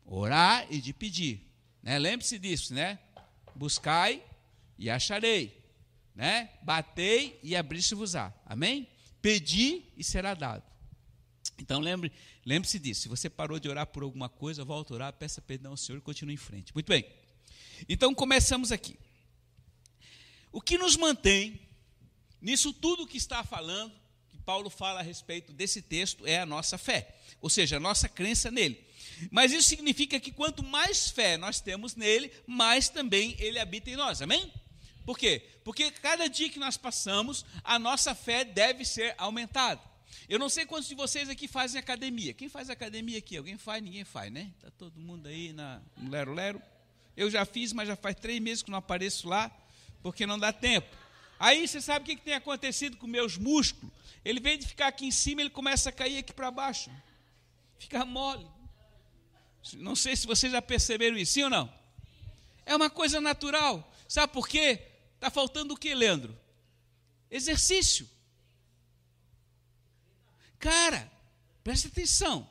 orar 0.05 0.65
e 0.69 0.79
de 0.79 0.93
pedir. 0.93 1.45
Né? 1.83 1.99
Lembre-se 1.99 2.39
disso, 2.39 2.73
né? 2.73 2.97
Buscai 3.53 4.23
e 4.77 4.89
acharei. 4.89 5.61
Né? 6.15 6.49
Batei 6.61 7.37
e 7.43 7.57
abri-se-vos-á. 7.57 8.33
Amém? 8.45 8.87
Pedi 9.21 9.83
e 9.97 10.03
será 10.03 10.33
dado. 10.33 10.63
Então 11.57 11.81
lembre, 11.81 12.09
lembre-se 12.45 12.79
disso. 12.79 13.01
Se 13.01 13.09
você 13.09 13.29
parou 13.29 13.59
de 13.59 13.67
orar 13.67 13.85
por 13.85 14.03
alguma 14.03 14.29
coisa, 14.29 14.63
volta 14.63 14.93
a 14.93 14.95
orar, 14.95 15.13
peça 15.13 15.41
perdão 15.41 15.71
ao 15.71 15.77
Senhor 15.77 15.97
e 15.97 16.01
continue 16.01 16.35
em 16.35 16.37
frente. 16.37 16.73
Muito 16.73 16.87
bem. 16.87 17.05
Então 17.89 18.15
começamos 18.15 18.71
aqui. 18.71 18.97
O 20.51 20.61
que 20.61 20.77
nos 20.77 20.95
mantém 20.95 21.59
nisso 22.41 22.73
tudo 22.73 23.07
que 23.07 23.17
está 23.17 23.43
falando, 23.43 23.93
que 24.29 24.37
Paulo 24.37 24.69
fala 24.69 24.99
a 24.99 25.03
respeito 25.03 25.53
desse 25.53 25.81
texto, 25.81 26.25
é 26.25 26.39
a 26.39 26.45
nossa 26.45 26.77
fé, 26.77 27.15
ou 27.41 27.49
seja, 27.49 27.77
a 27.77 27.79
nossa 27.79 28.09
crença 28.09 28.49
nele. 28.49 28.83
Mas 29.31 29.51
isso 29.51 29.67
significa 29.67 30.19
que 30.19 30.31
quanto 30.31 30.63
mais 30.63 31.09
fé 31.09 31.37
nós 31.37 31.59
temos 31.59 31.95
nele, 31.95 32.31
mais 32.47 32.89
também 32.89 33.35
ele 33.39 33.59
habita 33.59 33.89
em 33.89 33.95
nós. 33.95 34.21
Amém? 34.21 34.51
Por 35.05 35.17
quê? 35.17 35.43
Porque 35.63 35.91
cada 35.91 36.27
dia 36.27 36.49
que 36.49 36.59
nós 36.59 36.77
passamos, 36.77 37.45
a 37.63 37.77
nossa 37.77 38.15
fé 38.15 38.43
deve 38.43 38.85
ser 38.85 39.15
aumentada. 39.17 39.81
Eu 40.27 40.37
não 40.37 40.49
sei 40.49 40.65
quantos 40.65 40.87
de 40.87 40.95
vocês 40.95 41.27
aqui 41.27 41.47
fazem 41.47 41.79
academia. 41.79 42.33
Quem 42.33 42.47
faz 42.47 42.69
academia 42.69 43.17
aqui? 43.17 43.35
Alguém 43.35 43.57
faz? 43.57 43.81
Ninguém 43.81 44.05
faz, 44.05 44.31
né? 44.31 44.51
Está 44.55 44.69
todo 44.71 44.99
mundo 44.99 45.27
aí 45.27 45.51
na, 45.51 45.81
no 45.97 46.11
Lero 46.11 46.33
Lero. 46.33 46.61
Eu 47.17 47.29
já 47.29 47.45
fiz, 47.45 47.73
mas 47.73 47.87
já 47.87 47.95
faz 47.95 48.15
três 48.15 48.39
meses 48.39 48.61
que 48.61 48.69
não 48.69 48.77
apareço 48.77 49.27
lá, 49.27 49.51
porque 50.01 50.25
não 50.25 50.39
dá 50.39 50.51
tempo. 50.53 50.95
Aí 51.39 51.67
você 51.67 51.79
sabe 51.79 52.03
o 52.03 52.05
que, 52.05 52.15
que 52.15 52.21
tem 52.21 52.33
acontecido 52.33 52.97
com 52.97 53.07
meus 53.07 53.37
músculos? 53.37 53.93
Ele 54.23 54.39
vem 54.39 54.57
de 54.57 54.67
ficar 54.67 54.87
aqui 54.87 55.05
em 55.05 55.11
cima, 55.11 55.41
ele 55.41 55.49
começa 55.49 55.89
a 55.89 55.91
cair 55.91 56.17
aqui 56.17 56.33
para 56.33 56.51
baixo. 56.51 56.91
Fica 57.77 58.03
mole. 58.03 58.45
Não 59.75 59.95
sei 59.95 60.15
se 60.15 60.27
vocês 60.27 60.51
já 60.51 60.61
perceberam 60.61 61.17
isso, 61.17 61.33
sim 61.33 61.43
ou 61.43 61.49
não? 61.49 61.73
É 62.65 62.75
uma 62.75 62.89
coisa 62.89 63.21
natural. 63.21 63.89
Sabe 64.07 64.33
por 64.33 64.47
quê? 64.47 64.81
Está 65.15 65.29
faltando 65.29 65.73
o 65.73 65.77
que, 65.77 65.93
Leandro? 65.93 66.37
Exercício. 67.31 68.09
Cara, 70.59 71.09
presta 71.63 71.87
atenção. 71.87 72.49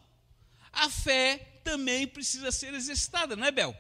A 0.72 0.88
fé 0.88 1.60
também 1.62 2.06
precisa 2.06 2.50
ser 2.50 2.72
exercitada, 2.72 3.36
não 3.36 3.46
é, 3.46 3.50
Bel? 3.50 3.76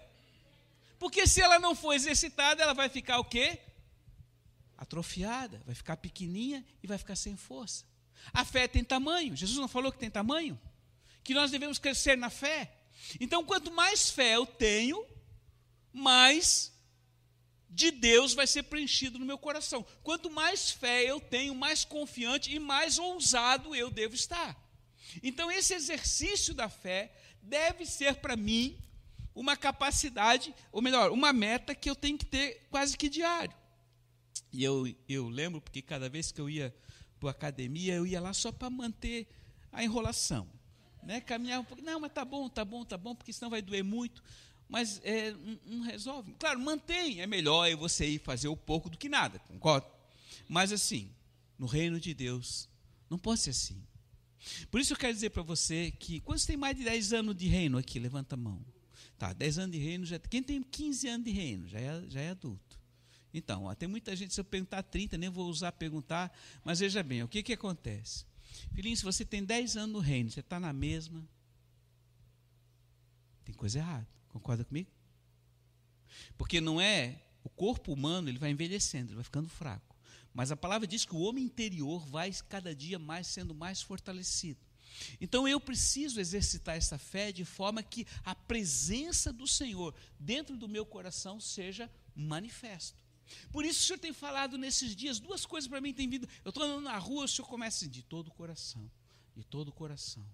Porque 0.98 1.26
se 1.26 1.40
ela 1.40 1.58
não 1.58 1.74
for 1.74 1.92
exercitada, 1.92 2.62
ela 2.62 2.74
vai 2.74 2.88
ficar 2.88 3.18
o 3.18 3.24
quê? 3.24 3.60
Atrofiada, 4.76 5.62
vai 5.64 5.74
ficar 5.74 5.96
pequenininha 5.96 6.64
e 6.82 6.86
vai 6.86 6.98
ficar 6.98 7.16
sem 7.16 7.36
força. 7.36 7.84
A 8.32 8.44
fé 8.44 8.66
tem 8.66 8.82
tamanho. 8.82 9.36
Jesus 9.36 9.58
não 9.58 9.68
falou 9.68 9.92
que 9.92 9.98
tem 9.98 10.10
tamanho? 10.10 10.58
Que 11.22 11.34
nós 11.34 11.50
devemos 11.50 11.78
crescer 11.78 12.16
na 12.16 12.30
fé. 12.30 12.72
Então, 13.20 13.44
quanto 13.44 13.70
mais 13.70 14.10
fé 14.10 14.36
eu 14.36 14.44
tenho, 14.44 15.04
mais 15.92 16.72
de 17.70 17.90
Deus 17.90 18.34
vai 18.34 18.46
ser 18.46 18.64
preenchido 18.64 19.18
no 19.18 19.26
meu 19.26 19.38
coração. 19.38 19.86
Quanto 20.02 20.30
mais 20.30 20.70
fé 20.70 21.04
eu 21.04 21.20
tenho, 21.20 21.54
mais 21.54 21.84
confiante 21.84 22.52
e 22.52 22.58
mais 22.58 22.98
ousado 22.98 23.74
eu 23.74 23.90
devo 23.90 24.14
estar. 24.14 24.56
Então, 25.22 25.50
esse 25.50 25.74
exercício 25.74 26.54
da 26.54 26.68
fé 26.68 27.12
deve 27.42 27.86
ser 27.86 28.16
para 28.16 28.36
mim 28.36 28.78
uma 29.40 29.56
capacidade, 29.56 30.54
ou 30.72 30.82
melhor, 30.82 31.10
uma 31.10 31.32
meta 31.32 31.74
que 31.74 31.88
eu 31.88 31.94
tenho 31.94 32.18
que 32.18 32.26
ter 32.26 32.66
quase 32.70 32.96
que 32.96 33.08
diário. 33.08 33.54
E 34.52 34.64
eu, 34.64 34.86
eu 35.08 35.28
lembro 35.28 35.60
porque 35.60 35.82
cada 35.82 36.08
vez 36.08 36.32
que 36.32 36.40
eu 36.40 36.48
ia 36.48 36.74
para 37.20 37.30
a 37.30 37.32
academia, 37.32 37.94
eu 37.94 38.06
ia 38.06 38.20
lá 38.20 38.32
só 38.32 38.50
para 38.50 38.70
manter 38.70 39.26
a 39.72 39.84
enrolação. 39.84 40.48
Né? 41.02 41.20
Caminhar 41.20 41.60
um 41.60 41.64
pouco, 41.64 41.82
não, 41.82 42.00
mas 42.00 42.12
tá 42.12 42.24
bom, 42.24 42.48
tá 42.48 42.64
bom, 42.64 42.84
tá 42.84 42.96
bom, 42.96 43.14
porque 43.14 43.32
senão 43.32 43.50
vai 43.50 43.62
doer 43.62 43.84
muito 43.84 44.22
mas 44.68 45.00
é, 45.02 45.34
não, 45.64 45.82
resolve. 45.82 46.34
Claro, 46.38 46.60
mantém, 46.60 47.20
é 47.20 47.26
melhor 47.26 47.74
você 47.76 48.06
ir 48.06 48.18
fazer 48.18 48.48
o 48.48 48.56
pouco 48.56 48.90
do 48.90 48.98
que 48.98 49.08
nada, 49.08 49.38
concordo? 49.40 49.86
Mas 50.46 50.72
assim, 50.72 51.10
no 51.58 51.66
reino 51.66 51.98
de 51.98 52.12
Deus, 52.12 52.68
não 53.08 53.18
pode 53.18 53.40
ser 53.40 53.50
assim. 53.50 53.82
Por 54.70 54.80
isso 54.80 54.92
eu 54.92 54.96
quero 54.96 55.14
dizer 55.14 55.30
para 55.30 55.42
você 55.42 55.90
que, 55.90 56.20
quando 56.20 56.38
você 56.38 56.48
tem 56.48 56.56
mais 56.56 56.76
de 56.76 56.84
10 56.84 57.12
anos 57.14 57.34
de 57.34 57.48
reino 57.48 57.78
aqui, 57.78 57.98
levanta 57.98 58.34
a 58.34 58.38
mão. 58.38 58.62
Tá, 59.18 59.32
10 59.32 59.58
anos 59.58 59.72
de 59.76 59.82
reino, 59.82 60.06
já, 60.06 60.18
quem 60.18 60.42
tem 60.42 60.62
15 60.62 61.08
anos 61.08 61.24
de 61.24 61.32
reino 61.32 61.66
já 61.66 61.80
é, 61.80 62.04
já 62.08 62.20
é 62.20 62.30
adulto. 62.30 62.78
Então, 63.34 63.64
ó, 63.64 63.74
tem 63.74 63.88
muita 63.88 64.14
gente, 64.14 64.32
se 64.32 64.40
eu 64.40 64.44
perguntar 64.44 64.82
30, 64.84 65.18
nem 65.18 65.28
vou 65.28 65.48
usar 65.48 65.72
perguntar, 65.72 66.32
mas 66.64 66.78
veja 66.78 67.02
bem, 67.02 67.22
o 67.22 67.28
que, 67.28 67.42
que 67.42 67.52
acontece? 67.52 68.24
Filhinho, 68.72 68.96
se 68.96 69.02
você 69.04 69.24
tem 69.24 69.44
10 69.44 69.76
anos 69.76 69.92
no 69.92 69.98
reino, 69.98 70.30
você 70.30 70.40
está 70.40 70.58
na 70.58 70.72
mesma, 70.72 71.28
tem 73.44 73.54
coisa 73.54 73.78
errada. 73.78 74.06
Concorda 74.28 74.64
comigo? 74.64 74.90
Porque 76.36 76.60
não 76.60 76.80
é 76.80 77.20
o 77.42 77.48
corpo 77.48 77.92
humano, 77.92 78.28
ele 78.28 78.38
vai 78.38 78.50
envelhecendo, 78.50 79.08
ele 79.08 79.16
vai 79.16 79.24
ficando 79.24 79.48
fraco. 79.48 79.96
Mas 80.32 80.52
a 80.52 80.56
palavra 80.56 80.86
diz 80.86 81.04
que 81.04 81.14
o 81.14 81.20
homem 81.20 81.44
interior 81.44 82.06
vai 82.06 82.32
cada 82.48 82.74
dia 82.74 82.98
mais 82.98 83.26
sendo 83.26 83.54
mais 83.54 83.82
fortalecido. 83.82 84.67
Então 85.20 85.46
eu 85.46 85.60
preciso 85.60 86.20
exercitar 86.20 86.76
essa 86.76 86.98
fé 86.98 87.32
de 87.32 87.44
forma 87.44 87.82
que 87.82 88.06
a 88.24 88.34
presença 88.34 89.32
do 89.32 89.46
Senhor 89.46 89.94
dentro 90.18 90.56
do 90.56 90.68
meu 90.68 90.84
coração 90.84 91.40
seja 91.40 91.90
manifesto. 92.14 92.98
Por 93.52 93.64
isso 93.64 93.80
o 93.80 93.86
Senhor 93.86 93.98
tem 93.98 94.12
falado 94.12 94.56
nesses 94.56 94.96
dias 94.96 95.20
duas 95.20 95.44
coisas 95.44 95.68
para 95.68 95.80
mim 95.80 95.92
tem 95.92 96.08
vindo. 96.08 96.28
Eu 96.44 96.48
estou 96.48 96.62
andando 96.62 96.82
na 96.82 96.98
rua, 96.98 97.24
o 97.24 97.28
Senhor 97.28 97.46
começa 97.46 97.84
assim, 97.84 97.90
de 97.90 98.02
todo 98.02 98.28
o 98.28 98.32
coração, 98.32 98.90
de 99.36 99.44
todo 99.44 99.68
o 99.68 99.72
coração. 99.72 100.26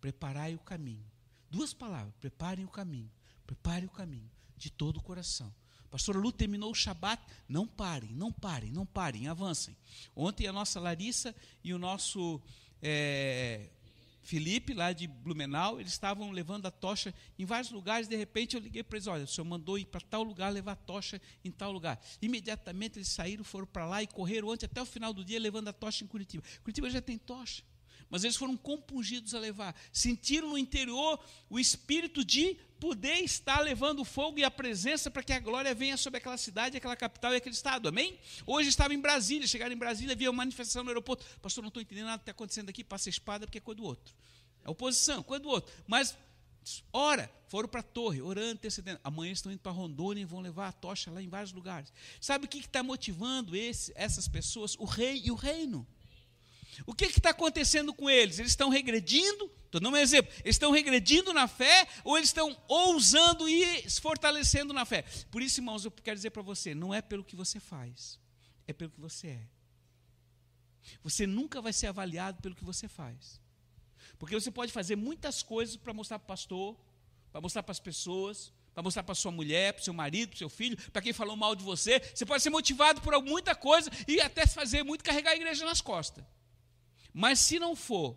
Preparai 0.00 0.54
o 0.54 0.58
caminho. 0.58 1.04
Duas 1.50 1.72
palavras, 1.72 2.14
preparem 2.20 2.64
o 2.64 2.68
caminho 2.68 3.10
Prepare 3.46 3.86
o 3.86 3.90
caminho 3.90 4.28
de 4.56 4.70
todo 4.70 4.96
o 4.96 5.02
coração. 5.02 5.54
Pastora 5.88 6.18
Lu 6.18 6.32
terminou 6.32 6.72
o 6.72 6.74
Shabat. 6.74 7.22
Não 7.48 7.66
parem, 7.66 8.10
não 8.10 8.32
parem, 8.32 8.72
não 8.72 8.84
parem, 8.84 9.28
avancem. 9.28 9.76
Ontem 10.16 10.48
a 10.48 10.52
nossa 10.52 10.80
Larissa 10.80 11.34
e 11.62 11.72
o 11.72 11.78
nosso 11.78 12.42
é, 12.82 13.70
Felipe, 14.26 14.74
lá 14.74 14.92
de 14.92 15.06
Blumenau, 15.06 15.80
eles 15.80 15.92
estavam 15.92 16.32
levando 16.32 16.66
a 16.66 16.70
tocha 16.70 17.14
em 17.38 17.44
vários 17.44 17.70
lugares. 17.70 18.08
De 18.08 18.16
repente 18.16 18.56
eu 18.56 18.60
liguei 18.60 18.82
para 18.82 18.96
eles: 18.96 19.06
olha, 19.06 19.22
o 19.22 19.26
senhor 19.28 19.44
mandou 19.44 19.78
ir 19.78 19.86
para 19.86 20.00
tal 20.00 20.24
lugar 20.24 20.52
levar 20.52 20.72
a 20.72 20.76
tocha 20.76 21.22
em 21.44 21.50
tal 21.52 21.70
lugar. 21.70 22.04
Imediatamente 22.20 22.98
eles 22.98 23.08
saíram, 23.08 23.44
foram 23.44 23.68
para 23.68 23.86
lá 23.86 24.02
e 24.02 24.06
correram 24.08 24.48
ontem 24.48 24.66
até 24.66 24.82
o 24.82 24.84
final 24.84 25.12
do 25.12 25.24
dia 25.24 25.38
levando 25.38 25.68
a 25.68 25.72
tocha 25.72 26.02
em 26.02 26.08
Curitiba. 26.08 26.42
Curitiba 26.64 26.90
já 26.90 27.00
tem 27.00 27.16
tocha 27.16 27.62
mas 28.10 28.24
eles 28.24 28.36
foram 28.36 28.56
compungidos 28.56 29.34
a 29.34 29.38
levar. 29.38 29.74
Sentiram 29.92 30.50
no 30.50 30.58
interior 30.58 31.18
o 31.50 31.58
espírito 31.58 32.24
de 32.24 32.56
poder 32.78 33.20
estar 33.20 33.60
levando 33.60 34.04
fogo 34.04 34.38
e 34.38 34.44
a 34.44 34.50
presença 34.50 35.10
para 35.10 35.22
que 35.22 35.32
a 35.32 35.40
glória 35.40 35.74
venha 35.74 35.96
sobre 35.96 36.18
aquela 36.18 36.36
cidade, 36.36 36.76
aquela 36.76 36.96
capital 36.96 37.32
e 37.32 37.36
aquele 37.36 37.54
estado. 37.54 37.88
Amém? 37.88 38.18
Hoje 38.46 38.68
estava 38.68 38.94
em 38.94 39.00
Brasília, 39.00 39.46
chegaram 39.46 39.74
em 39.74 39.78
Brasília, 39.78 40.12
havia 40.12 40.30
uma 40.30 40.36
manifestação 40.38 40.84
no 40.84 40.90
aeroporto. 40.90 41.24
Pastor, 41.40 41.62
não 41.62 41.68
estou 41.68 41.82
entendendo 41.82 42.06
nada 42.06 42.18
que 42.18 42.22
está 42.22 42.32
acontecendo 42.32 42.68
aqui, 42.68 42.84
passa 42.84 43.08
a 43.08 43.10
espada 43.10 43.46
porque 43.46 43.58
é 43.58 43.60
coisa 43.60 43.76
do 43.76 43.84
outro. 43.84 44.14
É 44.64 44.70
oposição, 44.70 45.22
coisa 45.22 45.42
do 45.42 45.48
outro. 45.48 45.72
Mas, 45.86 46.16
ora, 46.92 47.30
foram 47.48 47.68
para 47.68 47.80
a 47.80 47.84
torre, 47.84 48.20
orando, 48.20 48.52
antecedendo. 48.52 49.00
Amanhã 49.02 49.32
estão 49.32 49.50
indo 49.50 49.60
para 49.60 49.72
Rondônia 49.72 50.22
e 50.22 50.24
vão 50.24 50.40
levar 50.40 50.68
a 50.68 50.72
tocha 50.72 51.10
lá 51.10 51.22
em 51.22 51.28
vários 51.28 51.52
lugares. 51.52 51.92
Sabe 52.20 52.44
o 52.44 52.48
que 52.48 52.58
está 52.58 52.82
motivando 52.82 53.56
esse, 53.56 53.92
essas 53.94 54.28
pessoas? 54.28 54.76
O 54.76 54.84
rei 54.84 55.22
e 55.24 55.30
o 55.30 55.34
reino. 55.34 55.86
O 56.84 56.94
que 56.94 57.06
está 57.06 57.30
acontecendo 57.30 57.94
com 57.94 58.10
eles? 58.10 58.38
Eles 58.38 58.52
estão 58.52 58.68
regredindo? 58.68 59.50
Estou 59.64 59.80
dando 59.80 59.94
um 59.94 59.96
exemplo. 59.96 60.32
Eles 60.44 60.56
estão 60.56 60.70
regredindo 60.70 61.32
na 61.32 61.48
fé 61.48 61.86
ou 62.04 62.16
eles 62.16 62.28
estão 62.28 62.56
ousando 62.68 63.48
e 63.48 63.88
se 63.88 64.00
fortalecendo 64.00 64.72
na 64.74 64.84
fé? 64.84 65.02
Por 65.30 65.40
isso, 65.40 65.60
irmãos, 65.60 65.84
eu 65.84 65.90
quero 65.90 66.16
dizer 66.16 66.30
para 66.30 66.42
você: 66.42 66.74
não 66.74 66.92
é 66.92 67.00
pelo 67.00 67.24
que 67.24 67.36
você 67.36 67.58
faz, 67.60 68.18
é 68.66 68.72
pelo 68.72 68.90
que 68.90 69.00
você 69.00 69.28
é. 69.28 69.48
Você 71.02 71.26
nunca 71.26 71.60
vai 71.60 71.72
ser 71.72 71.86
avaliado 71.86 72.40
pelo 72.42 72.54
que 72.54 72.64
você 72.64 72.88
faz. 72.88 73.40
Porque 74.18 74.34
você 74.34 74.50
pode 74.50 74.72
fazer 74.72 74.96
muitas 74.96 75.42
coisas 75.42 75.76
para 75.76 75.92
mostrar 75.92 76.18
para 76.18 76.24
o 76.24 76.28
pastor, 76.28 76.76
para 77.30 77.40
mostrar 77.40 77.62
para 77.62 77.72
as 77.72 77.80
pessoas, 77.80 78.52
para 78.72 78.82
mostrar 78.82 79.02
para 79.02 79.14
sua 79.14 79.32
mulher, 79.32 79.72
para 79.72 79.82
seu 79.82 79.92
marido, 79.92 80.30
para 80.30 80.38
seu 80.38 80.48
filho, 80.48 80.76
para 80.90 81.02
quem 81.02 81.12
falou 81.12 81.36
mal 81.36 81.54
de 81.54 81.64
você. 81.64 82.00
Você 82.14 82.24
pode 82.24 82.42
ser 82.42 82.50
motivado 82.50 83.00
por 83.00 83.20
muita 83.22 83.54
coisa 83.54 83.90
e 84.06 84.20
até 84.20 84.46
fazer 84.46 84.82
muito 84.82 85.02
carregar 85.02 85.32
a 85.32 85.36
igreja 85.36 85.64
nas 85.64 85.80
costas. 85.80 86.24
Mas 87.18 87.38
se 87.38 87.58
não 87.58 87.74
for 87.74 88.14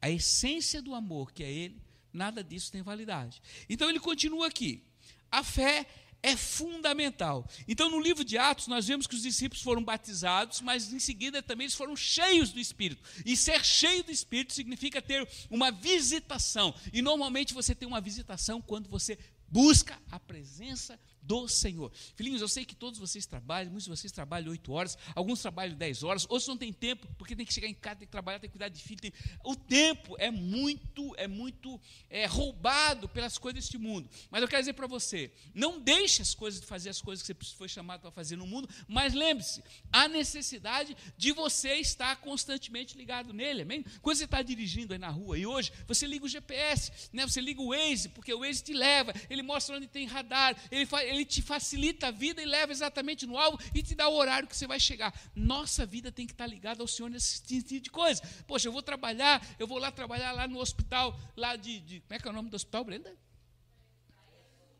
a 0.00 0.08
essência 0.08 0.80
do 0.80 0.94
amor, 0.94 1.32
que 1.32 1.44
é 1.44 1.52
Ele, 1.52 1.82
nada 2.10 2.42
disso 2.42 2.72
tem 2.72 2.80
validade. 2.80 3.42
Então 3.68 3.90
ele 3.90 4.00
continua 4.00 4.46
aqui. 4.46 4.82
A 5.30 5.44
fé 5.44 5.86
é 6.22 6.34
fundamental. 6.34 7.46
Então, 7.68 7.90
no 7.90 8.00
livro 8.00 8.24
de 8.24 8.38
Atos, 8.38 8.66
nós 8.66 8.86
vemos 8.86 9.06
que 9.06 9.14
os 9.14 9.20
discípulos 9.20 9.62
foram 9.62 9.84
batizados, 9.84 10.62
mas 10.62 10.90
em 10.90 10.98
seguida 10.98 11.42
também 11.42 11.66
eles 11.66 11.74
foram 11.74 11.94
cheios 11.94 12.50
do 12.50 12.58
Espírito. 12.58 13.02
E 13.22 13.36
ser 13.36 13.62
cheio 13.62 14.02
do 14.02 14.10
Espírito 14.10 14.54
significa 14.54 15.02
ter 15.02 15.28
uma 15.50 15.70
visitação. 15.70 16.74
E 16.90 17.02
normalmente 17.02 17.52
você 17.52 17.74
tem 17.74 17.86
uma 17.86 18.00
visitação 18.00 18.62
quando 18.62 18.88
você 18.88 19.18
busca 19.46 20.00
a 20.10 20.18
presença 20.18 20.98
do 21.22 21.48
Senhor. 21.48 21.92
Filhinhos, 22.14 22.40
eu 22.40 22.48
sei 22.48 22.64
que 22.64 22.74
todos 22.74 22.98
vocês 22.98 23.26
trabalham, 23.26 23.70
muitos 23.70 23.84
de 23.84 23.90
vocês 23.90 24.12
trabalham 24.12 24.50
oito 24.50 24.72
horas, 24.72 24.96
alguns 25.14 25.40
trabalham 25.40 25.76
dez 25.76 26.02
horas, 26.02 26.24
outros 26.28 26.48
não 26.48 26.56
têm 26.56 26.72
tempo, 26.72 27.06
porque 27.16 27.36
tem 27.36 27.44
que 27.44 27.52
chegar 27.52 27.68
em 27.68 27.74
casa, 27.74 27.96
tem 27.96 28.06
que 28.06 28.12
trabalhar, 28.12 28.38
tem 28.38 28.48
que 28.48 28.56
cuidar 28.56 28.68
de 28.68 28.82
filho. 28.82 29.00
Tem... 29.00 29.12
O 29.44 29.54
tempo 29.54 30.16
é 30.18 30.30
muito, 30.30 31.14
é 31.16 31.26
muito 31.26 31.80
é, 32.08 32.26
roubado 32.26 33.08
pelas 33.08 33.38
coisas 33.38 33.62
deste 33.62 33.78
mundo. 33.78 34.08
Mas 34.30 34.42
eu 34.42 34.48
quero 34.48 34.62
dizer 34.62 34.72
para 34.72 34.86
você, 34.86 35.32
não 35.54 35.80
deixe 35.80 36.22
as 36.22 36.34
coisas 36.34 36.60
de 36.60 36.66
fazer 36.66 36.90
as 36.90 37.00
coisas 37.00 37.26
que 37.26 37.34
você 37.34 37.56
foi 37.56 37.68
chamado 37.68 38.00
para 38.00 38.10
fazer 38.10 38.36
no 38.36 38.46
mundo, 38.46 38.68
mas 38.86 39.14
lembre-se, 39.14 39.62
há 39.92 40.08
necessidade 40.08 40.96
de 41.16 41.32
você 41.32 41.74
estar 41.74 42.16
constantemente 42.16 42.96
ligado 42.96 43.32
nele, 43.32 43.62
amém? 43.62 43.84
Quando 44.02 44.16
você 44.16 44.24
está 44.24 44.42
dirigindo 44.42 44.92
aí 44.92 44.98
na 44.98 45.08
rua, 45.08 45.38
e 45.38 45.46
hoje, 45.46 45.72
você 45.86 46.06
liga 46.06 46.24
o 46.24 46.28
GPS, 46.28 46.92
né? 47.12 47.26
você 47.26 47.40
liga 47.40 47.60
o 47.60 47.68
Waze, 47.68 48.08
porque 48.10 48.32
o 48.32 48.40
Waze 48.40 48.62
te 48.62 48.72
leva, 48.72 49.12
ele 49.28 49.42
mostra 49.42 49.76
onde 49.76 49.86
tem 49.86 50.06
radar, 50.06 50.56
ele, 50.70 50.86
faz, 50.86 51.07
ele 51.08 51.24
te 51.24 51.42
facilita 51.42 52.08
a 52.08 52.10
vida 52.10 52.42
e 52.42 52.44
leva 52.44 52.72
exatamente 52.72 53.26
no 53.26 53.38
alvo 53.38 53.58
e 53.74 53.82
te 53.82 53.94
dá 53.94 54.08
o 54.08 54.14
horário 54.14 54.48
que 54.48 54.56
você 54.56 54.66
vai 54.66 54.78
chegar. 54.78 55.12
Nossa 55.34 55.86
vida 55.86 56.12
tem 56.12 56.26
que 56.26 56.32
estar 56.32 56.46
ligada 56.46 56.82
ao 56.82 56.88
Senhor 56.88 57.08
nesse 57.08 57.42
tipo 57.42 57.80
de 57.80 57.90
coisa. 57.90 58.22
Poxa, 58.46 58.68
eu 58.68 58.72
vou 58.72 58.82
trabalhar, 58.82 59.44
eu 59.58 59.66
vou 59.66 59.78
lá 59.78 59.90
trabalhar 59.90 60.32
lá 60.32 60.46
no 60.46 60.58
hospital, 60.58 61.18
lá 61.36 61.56
de, 61.56 61.80
de 61.80 62.00
como 62.00 62.14
é 62.14 62.18
que 62.18 62.28
é 62.28 62.30
o 62.30 62.34
nome 62.34 62.50
do 62.50 62.56
hospital, 62.56 62.84
Brenda? 62.84 63.16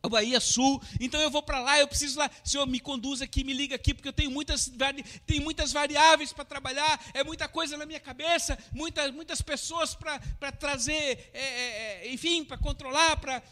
a 0.02 0.08
Bahia 0.08 0.40
Sul, 0.40 0.80
então 1.00 1.20
eu 1.20 1.30
vou 1.30 1.42
para 1.42 1.61
lá, 1.61 1.78
eu 1.78 1.88
preciso 1.88 2.18
lá, 2.18 2.30
Senhor, 2.44 2.66
me 2.66 2.78
conduz 2.78 3.20
aqui, 3.20 3.42
me 3.42 3.52
liga 3.52 3.75
aqui, 3.75 3.92
porque 3.92 4.08
eu 4.08 4.12
tenho 4.12 4.30
muitas, 4.30 4.70
tenho 5.26 5.42
muitas 5.42 5.73
variáveis 5.73 6.32
para 6.32 6.44
trabalhar, 6.44 7.00
é 7.12 7.25
muita 7.25 7.49
coisa 7.49 7.76
na 7.76 7.85
minha 7.85 7.99
cabeça, 7.99 8.56
muitas, 8.73 9.12
muitas 9.12 9.42
pessoas 9.42 9.94
para 9.94 10.52
trazer, 10.52 11.30
é, 11.32 11.40
é, 11.40 12.06
é, 12.06 12.12
enfim, 12.12 12.44
para 12.44 12.56
controlar, 12.56 13.16
para 13.16 13.42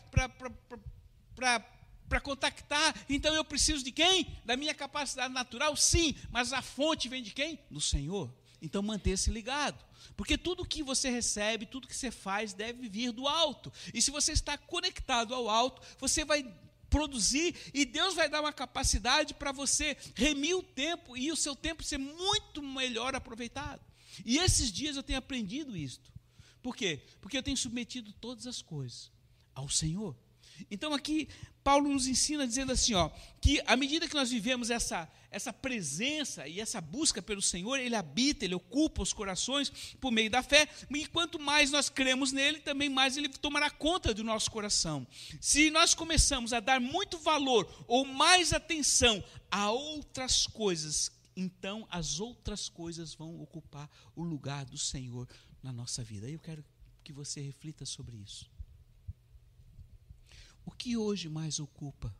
para 2.08 2.20
contactar, 2.20 2.94
então 3.08 3.34
eu 3.34 3.44
preciso 3.44 3.84
de 3.84 3.92
quem? 3.92 4.26
Da 4.44 4.56
minha 4.56 4.74
capacidade 4.74 5.32
natural, 5.32 5.76
sim, 5.76 6.14
mas 6.30 6.52
a 6.52 6.62
fonte 6.62 7.08
vem 7.08 7.22
de 7.22 7.32
quem? 7.32 7.58
Do 7.70 7.80
Senhor. 7.80 8.32
Então 8.60 8.82
mantenha-se 8.82 9.30
ligado. 9.30 9.84
Porque 10.16 10.38
tudo 10.38 10.66
que 10.66 10.82
você 10.82 11.10
recebe, 11.10 11.66
tudo 11.66 11.88
que 11.88 11.96
você 11.96 12.10
faz 12.10 12.52
deve 12.52 12.88
vir 12.88 13.12
do 13.12 13.26
alto. 13.26 13.72
E 13.92 14.00
se 14.00 14.10
você 14.10 14.32
está 14.32 14.56
conectado 14.56 15.34
ao 15.34 15.48
alto, 15.48 15.82
você 15.98 16.24
vai 16.24 16.44
produzir 16.88 17.54
e 17.74 17.84
Deus 17.84 18.14
vai 18.14 18.28
dar 18.28 18.40
uma 18.40 18.52
capacidade 18.52 19.34
para 19.34 19.52
você 19.52 19.96
remir 20.14 20.56
o 20.56 20.62
tempo 20.62 21.16
e 21.16 21.30
o 21.32 21.36
seu 21.36 21.54
tempo 21.54 21.82
ser 21.82 21.98
muito 21.98 22.62
melhor 22.62 23.14
aproveitado. 23.14 23.80
E 24.24 24.38
esses 24.38 24.72
dias 24.72 24.96
eu 24.96 25.02
tenho 25.02 25.18
aprendido 25.18 25.76
isto. 25.76 26.12
Por 26.62 26.74
quê? 26.74 27.02
Porque 27.20 27.36
eu 27.36 27.42
tenho 27.42 27.56
submetido 27.56 28.12
todas 28.14 28.46
as 28.46 28.62
coisas 28.62 29.10
ao 29.54 29.68
Senhor. 29.68 30.16
Então 30.70 30.92
aqui 30.92 31.28
Paulo 31.62 31.88
nos 31.88 32.06
ensina 32.06 32.46
dizendo 32.46 32.72
assim, 32.72 32.94
ó, 32.94 33.10
que 33.40 33.60
à 33.66 33.76
medida 33.76 34.08
que 34.08 34.14
nós 34.14 34.30
vivemos 34.30 34.70
essa 34.70 35.08
essa 35.36 35.52
presença 35.52 36.48
e 36.48 36.60
essa 36.60 36.80
busca 36.80 37.20
pelo 37.20 37.42
Senhor, 37.42 37.76
ele 37.76 37.94
habita, 37.94 38.44
ele 38.44 38.54
ocupa 38.54 39.02
os 39.02 39.12
corações 39.12 39.70
por 40.00 40.10
meio 40.10 40.30
da 40.30 40.42
fé, 40.42 40.66
e 40.90 41.06
quanto 41.06 41.38
mais 41.38 41.70
nós 41.70 41.90
cremos 41.90 42.32
nele, 42.32 42.60
também 42.60 42.88
mais 42.88 43.18
ele 43.18 43.28
tomará 43.28 43.68
conta 43.68 44.14
do 44.14 44.24
nosso 44.24 44.50
coração. 44.50 45.06
Se 45.40 45.70
nós 45.70 45.92
começamos 45.92 46.54
a 46.54 46.60
dar 46.60 46.80
muito 46.80 47.18
valor 47.18 47.68
ou 47.86 48.06
mais 48.06 48.54
atenção 48.54 49.22
a 49.50 49.70
outras 49.70 50.46
coisas, 50.46 51.12
então 51.36 51.86
as 51.90 52.18
outras 52.18 52.68
coisas 52.70 53.14
vão 53.14 53.38
ocupar 53.42 53.90
o 54.14 54.22
lugar 54.22 54.64
do 54.64 54.78
Senhor 54.78 55.28
na 55.62 55.72
nossa 55.72 56.02
vida. 56.02 56.30
Eu 56.30 56.38
quero 56.38 56.64
que 57.04 57.12
você 57.12 57.40
reflita 57.40 57.84
sobre 57.84 58.16
isso. 58.16 58.55
O 60.66 60.72
que 60.72 60.96
hoje 60.96 61.28
mais 61.28 61.60
ocupa? 61.60 62.14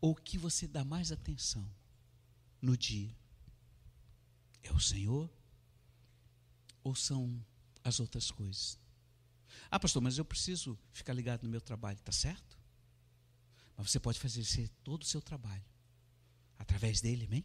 Ou 0.00 0.10
o 0.10 0.16
que 0.16 0.36
você 0.36 0.66
dá 0.66 0.84
mais 0.84 1.12
atenção 1.12 1.66
no 2.60 2.76
dia? 2.76 3.16
É 4.62 4.72
o 4.72 4.80
Senhor? 4.80 5.30
Ou 6.82 6.96
são 6.96 7.42
as 7.84 8.00
outras 8.00 8.30
coisas? 8.30 8.76
Ah, 9.70 9.78
pastor, 9.78 10.02
mas 10.02 10.18
eu 10.18 10.24
preciso 10.24 10.76
ficar 10.90 11.14
ligado 11.14 11.44
no 11.44 11.48
meu 11.48 11.60
trabalho, 11.60 11.98
tá 12.00 12.10
certo? 12.10 12.58
Mas 13.76 13.90
você 13.90 14.00
pode 14.00 14.18
fazer 14.18 14.68
todo 14.82 15.02
o 15.02 15.06
seu 15.06 15.22
trabalho 15.22 15.64
através 16.58 17.00
dele, 17.00 17.24
amém? 17.26 17.44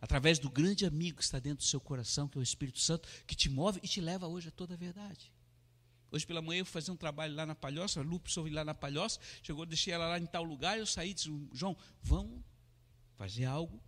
Através 0.00 0.38
do 0.38 0.50
grande 0.50 0.86
amigo 0.86 1.18
que 1.18 1.24
está 1.24 1.38
dentro 1.38 1.64
do 1.64 1.68
seu 1.68 1.80
coração, 1.80 2.26
que 2.26 2.38
é 2.38 2.40
o 2.40 2.42
Espírito 2.42 2.80
Santo, 2.80 3.06
que 3.26 3.34
te 3.34 3.50
move 3.50 3.80
e 3.82 3.88
te 3.88 4.00
leva 4.00 4.26
hoje 4.26 4.48
a 4.48 4.52
toda 4.52 4.74
a 4.74 4.76
verdade. 4.76 5.32
Hoje 6.10 6.26
pela 6.26 6.42
manhã 6.42 6.60
eu 6.60 6.66
fui 6.66 6.72
fazer 6.72 6.90
um 6.90 6.96
trabalho 6.96 7.34
lá 7.34 7.46
na 7.46 7.54
Palhoça, 7.54 8.00
a 8.00 8.48
ir 8.48 8.50
lá 8.50 8.64
na 8.64 8.74
Palhoça, 8.74 9.20
chegou, 9.42 9.64
deixei 9.64 9.92
ela 9.92 10.08
lá 10.08 10.18
em 10.18 10.26
tal 10.26 10.42
lugar, 10.42 10.78
eu 10.78 10.86
saí 10.86 11.10
e 11.10 11.14
disse, 11.14 11.30
João, 11.52 11.76
vamos 12.02 12.42
fazer 13.14 13.44
algo 13.44 13.80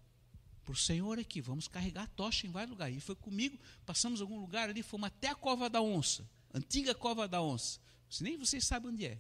para 0.62 0.72
o 0.72 0.76
Senhor 0.76 1.18
aqui, 1.18 1.40
vamos 1.40 1.66
carregar 1.66 2.04
a 2.04 2.06
tocha 2.06 2.46
em 2.46 2.50
vários 2.50 2.70
lugares. 2.70 2.96
E 2.96 3.00
foi 3.00 3.16
comigo, 3.16 3.58
passamos 3.84 4.20
algum 4.20 4.38
lugar 4.38 4.68
ali, 4.68 4.82
fomos 4.82 5.08
até 5.08 5.28
a 5.28 5.34
Cova 5.34 5.68
da 5.68 5.80
Onça, 5.80 6.28
antiga 6.54 6.94
Cova 6.94 7.26
da 7.26 7.42
Onça. 7.42 7.80
Se 8.08 8.22
nem 8.22 8.36
vocês 8.36 8.64
sabem 8.64 8.90
onde 8.90 9.06
é. 9.06 9.18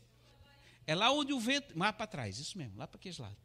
É 0.86 0.94
lá 0.94 1.10
onde 1.10 1.32
o 1.32 1.40
vento, 1.40 1.76
mais 1.76 1.94
para 1.94 2.06
trás, 2.06 2.38
isso 2.38 2.56
mesmo, 2.58 2.76
lá 2.76 2.86
para 2.86 2.98
aqueles 2.98 3.18
lados. 3.18 3.38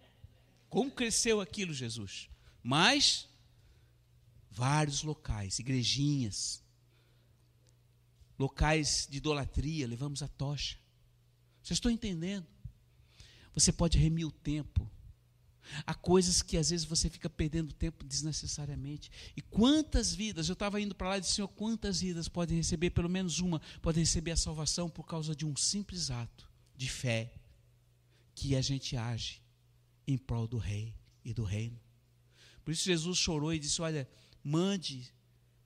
Como 0.69 0.91
cresceu 0.91 1.39
aquilo, 1.39 1.73
Jesus? 1.73 2.29
Mas, 2.61 3.27
vários 4.51 5.03
locais, 5.03 5.57
igrejinhas, 5.59 6.63
locais 8.37 9.07
de 9.09 9.17
idolatria, 9.17 9.87
levamos 9.87 10.21
a 10.21 10.27
tocha. 10.27 10.77
Vocês 11.61 11.77
estão 11.77 11.91
entendendo? 11.91 12.45
Você 13.53 13.71
pode 13.71 13.97
remir 13.97 14.27
o 14.27 14.31
tempo. 14.31 14.89
Há 15.85 15.93
coisas 15.93 16.41
que 16.41 16.57
às 16.57 16.69
vezes 16.69 16.85
você 16.85 17.09
fica 17.09 17.29
perdendo 17.29 17.73
tempo 17.73 18.05
desnecessariamente. 18.05 19.11
E 19.35 19.41
quantas 19.41 20.13
vidas, 20.13 20.47
eu 20.47 20.53
estava 20.53 20.79
indo 20.79 20.95
para 20.95 21.09
lá 21.09 21.17
e 21.17 21.21
disse, 21.21 21.33
Senhor, 21.33 21.47
quantas 21.49 21.99
vidas 21.99 22.27
podem 22.27 22.57
receber, 22.57 22.91
pelo 22.91 23.09
menos 23.09 23.39
uma, 23.39 23.61
podem 23.81 24.03
receber 24.03 24.31
a 24.31 24.37
salvação 24.37 24.89
por 24.89 25.05
causa 25.05 25.35
de 25.35 25.45
um 25.45 25.55
simples 25.55 26.09
ato 26.09 26.49
de 26.75 26.87
fé 26.87 27.33
que 28.33 28.55
a 28.55 28.61
gente 28.61 28.95
age 28.95 29.41
em 30.07 30.17
prol 30.17 30.47
do 30.47 30.57
rei 30.57 30.95
e 31.25 31.33
do 31.33 31.43
reino. 31.43 31.79
Por 32.63 32.71
isso 32.71 32.85
Jesus 32.85 33.17
chorou 33.17 33.53
e 33.53 33.59
disse: 33.59 33.81
Olha, 33.81 34.07
mande, 34.43 35.11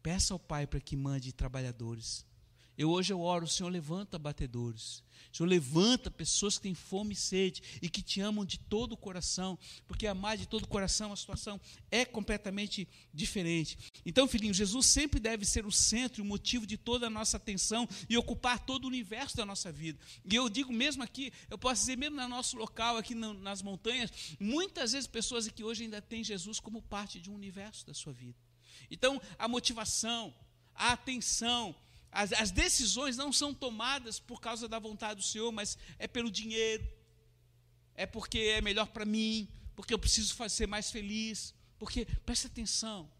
peça 0.01 0.33
ao 0.33 0.39
Pai 0.39 0.65
para 0.65 0.79
que 0.79 0.95
mande 0.95 1.33
trabalhadores. 1.33 2.25
Eu 2.81 2.89
hoje 2.89 3.13
eu 3.13 3.21
oro, 3.21 3.47
Senhor 3.47 3.69
levanta 3.69 4.17
batedores. 4.17 5.03
Senhor 5.31 5.47
levanta 5.47 6.09
pessoas 6.09 6.57
que 6.57 6.63
têm 6.63 6.73
fome 6.73 7.13
e 7.13 7.15
sede 7.15 7.61
e 7.79 7.87
que 7.87 8.01
te 8.01 8.19
amam 8.19 8.43
de 8.43 8.57
todo 8.57 8.93
o 8.93 8.97
coração, 8.97 9.57
porque 9.87 10.07
amar 10.07 10.35
de 10.35 10.47
todo 10.47 10.63
o 10.63 10.67
coração 10.67 11.13
a 11.13 11.15
situação 11.15 11.61
é 11.91 12.03
completamente 12.03 12.87
diferente. 13.13 13.77
Então, 14.03 14.27
filhinho, 14.27 14.51
Jesus 14.51 14.87
sempre 14.87 15.19
deve 15.19 15.45
ser 15.45 15.63
o 15.63 15.71
centro 15.71 16.21
e 16.21 16.23
o 16.23 16.25
motivo 16.25 16.65
de 16.65 16.75
toda 16.75 17.05
a 17.05 17.09
nossa 17.09 17.37
atenção 17.37 17.87
e 18.09 18.17
ocupar 18.17 18.57
todo 18.57 18.85
o 18.85 18.87
universo 18.87 19.37
da 19.37 19.45
nossa 19.45 19.71
vida. 19.71 19.99
E 20.25 20.33
eu 20.33 20.49
digo 20.49 20.73
mesmo 20.73 21.03
aqui, 21.03 21.31
eu 21.51 21.59
posso 21.59 21.81
dizer 21.81 21.99
mesmo 21.99 22.17
no 22.17 22.27
nosso 22.27 22.57
local 22.57 22.97
aqui 22.97 23.13
nas 23.13 23.61
montanhas, 23.61 24.11
muitas 24.39 24.93
vezes 24.93 25.05
pessoas 25.05 25.47
aqui 25.47 25.63
hoje 25.63 25.83
ainda 25.83 26.01
têm 26.01 26.23
Jesus 26.23 26.59
como 26.59 26.81
parte 26.81 27.19
de 27.19 27.29
um 27.29 27.35
universo 27.35 27.85
da 27.85 27.93
sua 27.93 28.11
vida. 28.11 28.39
Então, 28.89 29.21
a 29.37 29.47
motivação, 29.47 30.33
a 30.73 30.93
atenção, 30.93 31.75
as, 32.11 32.33
as 32.33 32.51
decisões 32.51 33.15
não 33.15 33.31
são 33.31 33.53
tomadas 33.53 34.19
por 34.19 34.41
causa 34.41 34.67
da 34.67 34.79
vontade 34.79 35.21
do 35.21 35.25
Senhor, 35.25 35.51
mas 35.51 35.77
é 35.97 36.07
pelo 36.07 36.29
dinheiro, 36.29 36.85
é 37.95 38.05
porque 38.05 38.39
é 38.39 38.61
melhor 38.61 38.87
para 38.87 39.05
mim, 39.05 39.47
porque 39.75 39.93
eu 39.93 39.99
preciso 39.99 40.35
ser 40.49 40.67
mais 40.67 40.91
feliz. 40.91 41.53
Porque, 41.79 42.05
preste 42.25 42.45
atenção, 42.45 43.11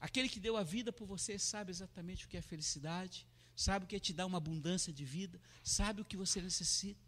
aquele 0.00 0.28
que 0.28 0.40
deu 0.40 0.56
a 0.56 0.64
vida 0.64 0.92
por 0.92 1.06
você 1.06 1.38
sabe 1.38 1.70
exatamente 1.70 2.24
o 2.24 2.28
que 2.28 2.36
é 2.36 2.42
felicidade, 2.42 3.24
sabe 3.54 3.84
o 3.84 3.88
que 3.88 3.94
é 3.94 4.00
te 4.00 4.12
dar 4.12 4.26
uma 4.26 4.38
abundância 4.38 4.92
de 4.92 5.04
vida, 5.04 5.40
sabe 5.62 6.00
o 6.00 6.04
que 6.04 6.16
você 6.16 6.40
necessita. 6.40 7.06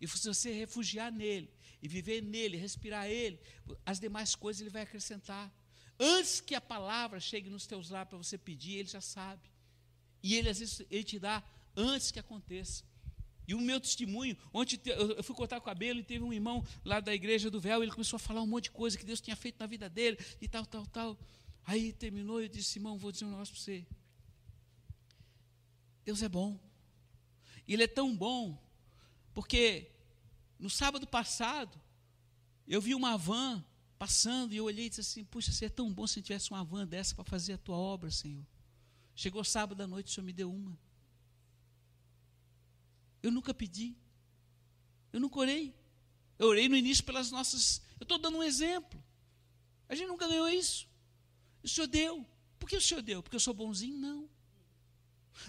E 0.00 0.06
se 0.06 0.28
você 0.28 0.52
refugiar 0.52 1.10
nele, 1.10 1.50
e 1.82 1.88
viver 1.88 2.22
nele, 2.22 2.56
respirar 2.56 3.06
ele, 3.06 3.40
as 3.84 3.98
demais 3.98 4.34
coisas 4.34 4.60
ele 4.60 4.70
vai 4.70 4.82
acrescentar. 4.82 5.52
Antes 5.98 6.40
que 6.40 6.54
a 6.54 6.60
palavra 6.60 7.18
chegue 7.18 7.48
nos 7.48 7.66
teus 7.66 7.90
lábios 7.90 8.10
para 8.10 8.18
você 8.18 8.38
pedir, 8.38 8.78
ele 8.78 8.88
já 8.88 9.00
sabe. 9.00 9.50
E 10.26 10.34
ele 10.34 10.48
às 10.48 10.58
vezes 10.58 10.82
ele 10.90 11.04
te 11.04 11.20
dá 11.20 11.40
antes 11.76 12.10
que 12.10 12.18
aconteça. 12.18 12.82
E 13.46 13.54
o 13.54 13.60
meu 13.60 13.80
testemunho, 13.80 14.36
ontem 14.52 14.80
eu 14.86 15.22
fui 15.22 15.36
cortar 15.36 15.58
o 15.58 15.60
cabelo 15.60 16.00
e 16.00 16.02
teve 16.02 16.24
um 16.24 16.32
irmão 16.32 16.66
lá 16.84 16.98
da 16.98 17.14
igreja 17.14 17.48
do 17.48 17.60
véu, 17.60 17.80
ele 17.80 17.92
começou 17.92 18.16
a 18.16 18.18
falar 18.18 18.42
um 18.42 18.46
monte 18.46 18.64
de 18.64 18.72
coisa 18.72 18.98
que 18.98 19.04
Deus 19.04 19.20
tinha 19.20 19.36
feito 19.36 19.60
na 19.60 19.66
vida 19.66 19.88
dele 19.88 20.18
e 20.40 20.48
tal, 20.48 20.66
tal, 20.66 20.84
tal. 20.86 21.16
Aí 21.64 21.92
terminou 21.92 22.40
e 22.40 22.46
eu 22.46 22.48
disse, 22.48 22.80
irmão, 22.80 22.98
vou 22.98 23.12
dizer 23.12 23.24
um 23.24 23.30
negócio 23.30 23.54
para 23.54 23.62
você. 23.62 23.86
Deus 26.04 26.20
é 26.24 26.28
bom. 26.28 26.58
Ele 27.68 27.84
é 27.84 27.88
tão 27.88 28.16
bom, 28.16 28.60
porque 29.32 29.92
no 30.58 30.68
sábado 30.68 31.06
passado, 31.06 31.80
eu 32.66 32.80
vi 32.80 32.96
uma 32.96 33.16
van 33.16 33.64
passando 33.96 34.52
e 34.52 34.56
eu 34.56 34.64
olhei 34.64 34.86
e 34.86 34.88
disse 34.88 35.02
assim: 35.02 35.24
Puxa, 35.24 35.52
seria 35.52 35.70
tão 35.70 35.92
bom 35.92 36.04
se 36.04 36.20
tivesse 36.20 36.50
uma 36.50 36.64
van 36.64 36.84
dessa 36.84 37.14
para 37.14 37.24
fazer 37.24 37.52
a 37.52 37.58
tua 37.58 37.76
obra, 37.76 38.10
Senhor. 38.10 38.44
Chegou 39.16 39.42
sábado 39.42 39.82
à 39.82 39.86
noite, 39.86 40.08
o 40.08 40.14
Senhor 40.14 40.26
me 40.26 40.32
deu 40.32 40.52
uma. 40.52 40.78
Eu 43.22 43.32
nunca 43.32 43.54
pedi. 43.54 43.96
Eu 45.10 45.18
nunca 45.18 45.38
orei. 45.38 45.74
Eu 46.38 46.48
orei 46.48 46.68
no 46.68 46.76
início 46.76 47.02
pelas 47.02 47.30
nossas 47.30 47.80
Eu 47.98 48.04
estou 48.04 48.18
dando 48.18 48.36
um 48.36 48.42
exemplo. 48.42 49.02
A 49.88 49.94
gente 49.94 50.08
nunca 50.08 50.28
ganhou 50.28 50.48
isso. 50.50 50.86
O 51.62 51.68
Senhor 51.68 51.86
deu. 51.86 52.26
Por 52.58 52.68
que 52.68 52.76
o 52.76 52.80
Senhor 52.80 53.00
deu? 53.00 53.22
Porque 53.22 53.36
eu 53.36 53.40
sou 53.40 53.54
bonzinho? 53.54 53.96
Não. 53.96 54.28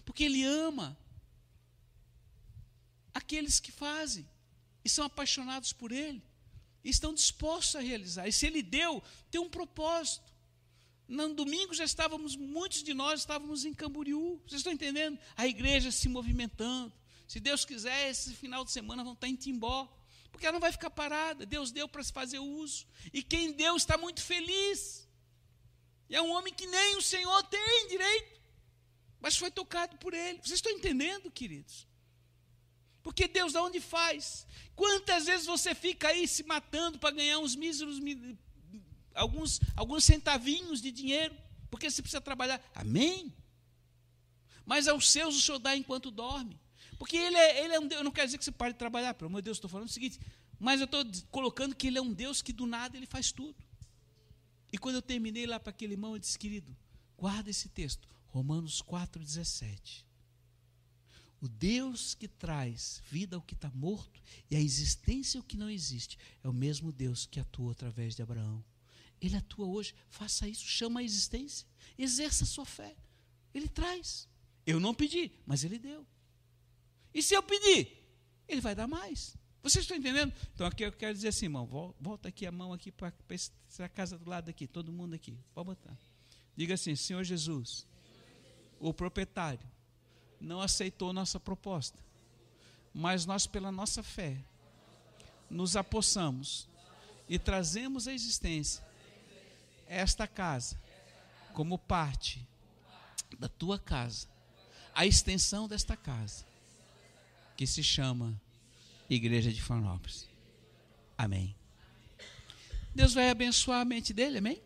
Porque 0.06 0.24
Ele 0.24 0.44
ama 0.44 0.98
aqueles 3.14 3.60
que 3.60 3.72
fazem 3.72 4.26
e 4.84 4.90
são 4.90 5.04
apaixonados 5.04 5.74
por 5.74 5.92
Ele 5.92 6.24
e 6.86 6.90
estão 6.90 7.14
dispostos 7.14 7.76
a 7.76 7.82
realizar. 7.82 8.30
E 8.30 8.32
se 8.32 8.46
Ele 8.46 8.64
deu, 8.64 9.04
tem 9.30 9.42
um 9.42 9.50
propósito. 9.50 10.37
No 11.08 11.34
domingo 11.34 11.74
já 11.74 11.86
estávamos, 11.86 12.36
muitos 12.36 12.84
de 12.84 12.94
nós 12.94 13.22
estávamos 13.22 13.64
em 13.64 13.74
Camboriú. 13.74 14.42
Vocês 14.46 14.60
estão 14.60 14.74
entendendo? 14.74 15.18
A 15.36 15.48
igreja 15.48 15.92
se 15.92 16.10
movimentando. 16.10 16.94
Se 17.28 17.40
Deus 17.40 17.64
quiser, 17.64 18.10
esse 18.10 18.34
final 18.34 18.66
de 18.66 18.72
semana 18.72 19.04
vão 19.04 19.14
estar 19.14 19.28
em 19.28 19.36
Timbó. 19.36 19.88
Porque 20.32 20.46
ela 20.46 20.54
não 20.54 20.60
vai 20.60 20.72
ficar 20.72 20.90
parada. 20.90 21.46
Deus 21.46 21.72
deu 21.72 21.88
para 21.88 22.04
se 22.04 22.12
fazer 22.12 22.40
uso. 22.40 22.86
E 23.14 23.24
quem 23.24 23.54
deu 23.54 23.76
está 23.78 23.98
muito 23.98 24.22
feliz. 24.22 25.08
E 26.10 26.16
é 26.16 26.22
um 26.22 26.32
homem 26.32 26.54
que 26.54 26.68
nem 26.68 26.98
o 26.98 27.02
Senhor 27.02 27.42
tem 27.44 27.88
direito. 27.88 28.40
Mas 29.20 29.38
foi 29.38 29.50
tocado 29.50 29.98
por 29.98 30.14
ele. 30.14 30.40
Vocês 30.40 30.60
estão 30.60 30.72
entendendo, 30.72 31.32
queridos? 31.32 31.88
Porque 33.02 33.28
Deus 33.28 33.54
da 33.54 33.64
onde 33.64 33.80
faz? 33.80 34.46
Quantas 34.76 35.26
vezes 35.26 35.46
você 35.46 35.74
fica 35.74 36.10
aí 36.10 36.28
se 36.28 36.44
matando 36.44 37.00
para 37.00 37.16
ganhar 37.16 37.40
uns 37.40 37.56
míseros, 37.56 38.00
alguns, 39.18 39.60
alguns 39.76 40.04
centavinhos 40.04 40.82
de 40.82 40.92
dinheiro, 40.92 41.36
porque 41.70 41.90
você 41.90 42.02
precisa 42.02 42.22
trabalhar. 42.22 42.62
Amém? 42.74 43.34
Mas 44.66 44.88
aos 44.88 45.10
seus 45.10 45.36
o 45.36 45.42
Senhor 45.42 45.60
dá 45.60 45.76
enquanto 45.76 46.12
dorme. 46.12 46.60
Porque 46.98 47.16
ele 47.16 47.38
é, 47.38 47.64
ele 47.64 47.74
é 47.74 47.80
um 47.80 47.88
Deus, 47.88 48.00
eu 48.00 48.04
não 48.04 48.12
quero 48.12 48.28
dizer 48.28 48.38
que 48.38 48.44
você 48.44 48.52
pare 48.52 48.74
de 48.74 48.80
trabalhar, 48.80 49.14
pelo 49.14 49.30
amor 49.30 49.42
de 49.42 49.46
Deus, 49.46 49.58
estou 49.58 49.70
falando 49.70 49.88
o 49.88 49.92
seguinte, 49.92 50.20
mas 50.60 50.82
eu 50.82 50.86
estou 50.86 51.06
colocando 51.30 51.76
que 51.76 51.88
ele 51.88 51.98
é 51.98 52.02
um 52.02 52.12
Deus 52.12 52.42
que 52.42 52.52
do 52.52 52.66
nada 52.66 52.98
ele 52.98 53.06
faz 53.06 53.32
tudo. 53.32 53.56
E 54.72 54.78
quando 54.78 54.96
eu 54.96 55.02
terminei 55.02 55.46
lá 55.46 55.60
para 55.60 55.70
aquele 55.70 55.94
irmão, 55.94 56.14
eu 56.14 56.20
disse, 56.20 56.38
querido, 56.38 56.76
guarda 57.18 57.50
esse 57.50 57.70
texto, 57.70 58.08
Romanos 58.28 58.82
4,17. 58.82 60.06
O 61.40 61.48
Deus 61.48 62.16
que 62.16 62.28
traz 62.28 63.02
vida 63.12 63.36
ao 63.36 63.42
que 63.42 63.54
está 63.54 63.70
morto 63.70 64.20
e 64.50 64.56
a 64.56 64.60
existência 64.60 65.38
ao 65.40 65.44
que 65.44 65.56
não 65.56 65.70
existe 65.70 66.18
é 66.44 66.50
o 66.50 66.54
mesmo 66.54 66.92
Deus 66.92 67.28
que 67.28 67.40
atua 67.40 67.74
através 67.74 68.16
de 68.16 68.24
Abraão. 68.24 68.64
Ele 69.22 69.36
atua 69.36 69.66
hoje, 69.66 69.96
faça 70.10 70.48
isso, 70.48 70.66
chama 70.66 71.00
a 71.00 71.04
existência, 71.04 71.68
exerça 71.98 72.44
a 72.44 72.48
sua 72.48 72.66
fé. 72.66 72.96
Ele 73.54 73.68
traz. 73.68 74.28
Eu 74.66 74.80
não 74.80 74.94
pedi, 74.94 75.32
mas 75.46 75.64
ele 75.64 75.80
deu. 75.80 76.06
E 77.14 77.22
se 77.24 77.34
eu 77.34 77.42
pedir, 77.42 78.06
ele 78.48 78.62
vai 78.62 78.76
dar 78.76 78.88
mais. 78.88 79.36
Vocês 79.64 79.84
estão 79.84 79.98
entendendo? 79.98 80.34
Então 80.54 80.68
aqui 80.68 80.84
eu 80.84 80.92
quero 80.92 81.14
dizer 81.14 81.30
assim, 81.30 81.46
irmão, 81.46 81.66
volta 82.00 82.30
aqui 82.30 82.46
a 82.46 82.52
mão 82.52 82.72
aqui 82.72 82.92
para 82.92 83.12
a 83.80 83.90
casa 83.90 84.18
do 84.18 84.30
lado 84.30 84.50
aqui, 84.50 84.68
todo 84.68 84.94
mundo 84.94 85.14
aqui. 85.14 85.38
Pode 85.54 85.66
botar. 85.66 85.98
Diga 86.56 86.76
assim, 86.76 86.96
Senhor 86.96 87.24
Jesus, 87.24 87.86
o 88.80 88.94
proprietário 88.94 89.68
não 90.40 90.62
aceitou 90.62 91.12
nossa 91.12 91.40
proposta, 91.40 92.00
mas 92.94 93.26
nós 93.26 93.48
pela 93.48 93.72
nossa 93.72 94.04
fé 94.04 94.38
nos 95.50 95.76
apossamos 95.76 96.70
e 97.28 97.38
trazemos 97.40 98.08
à 98.08 98.14
existência 98.14 98.87
esta 99.88 100.28
casa 100.28 100.80
como 101.54 101.78
parte 101.78 102.48
da 103.40 103.48
tua 103.48 103.80
casa, 103.80 104.28
a 104.94 105.06
extensão 105.06 105.68
desta 105.68 105.98
casa 105.98 106.46
que 107.56 107.66
se 107.66 107.84
chama 107.84 108.40
Igreja 109.10 109.52
de 109.52 109.62
Farnópolis. 109.62 110.28
Amém. 111.18 111.56
Deus 112.94 113.14
vai 113.14 113.30
abençoar 113.30 113.82
a 113.82 113.86
mente 113.86 114.14
dele, 114.14 114.38
amém? 114.38 114.62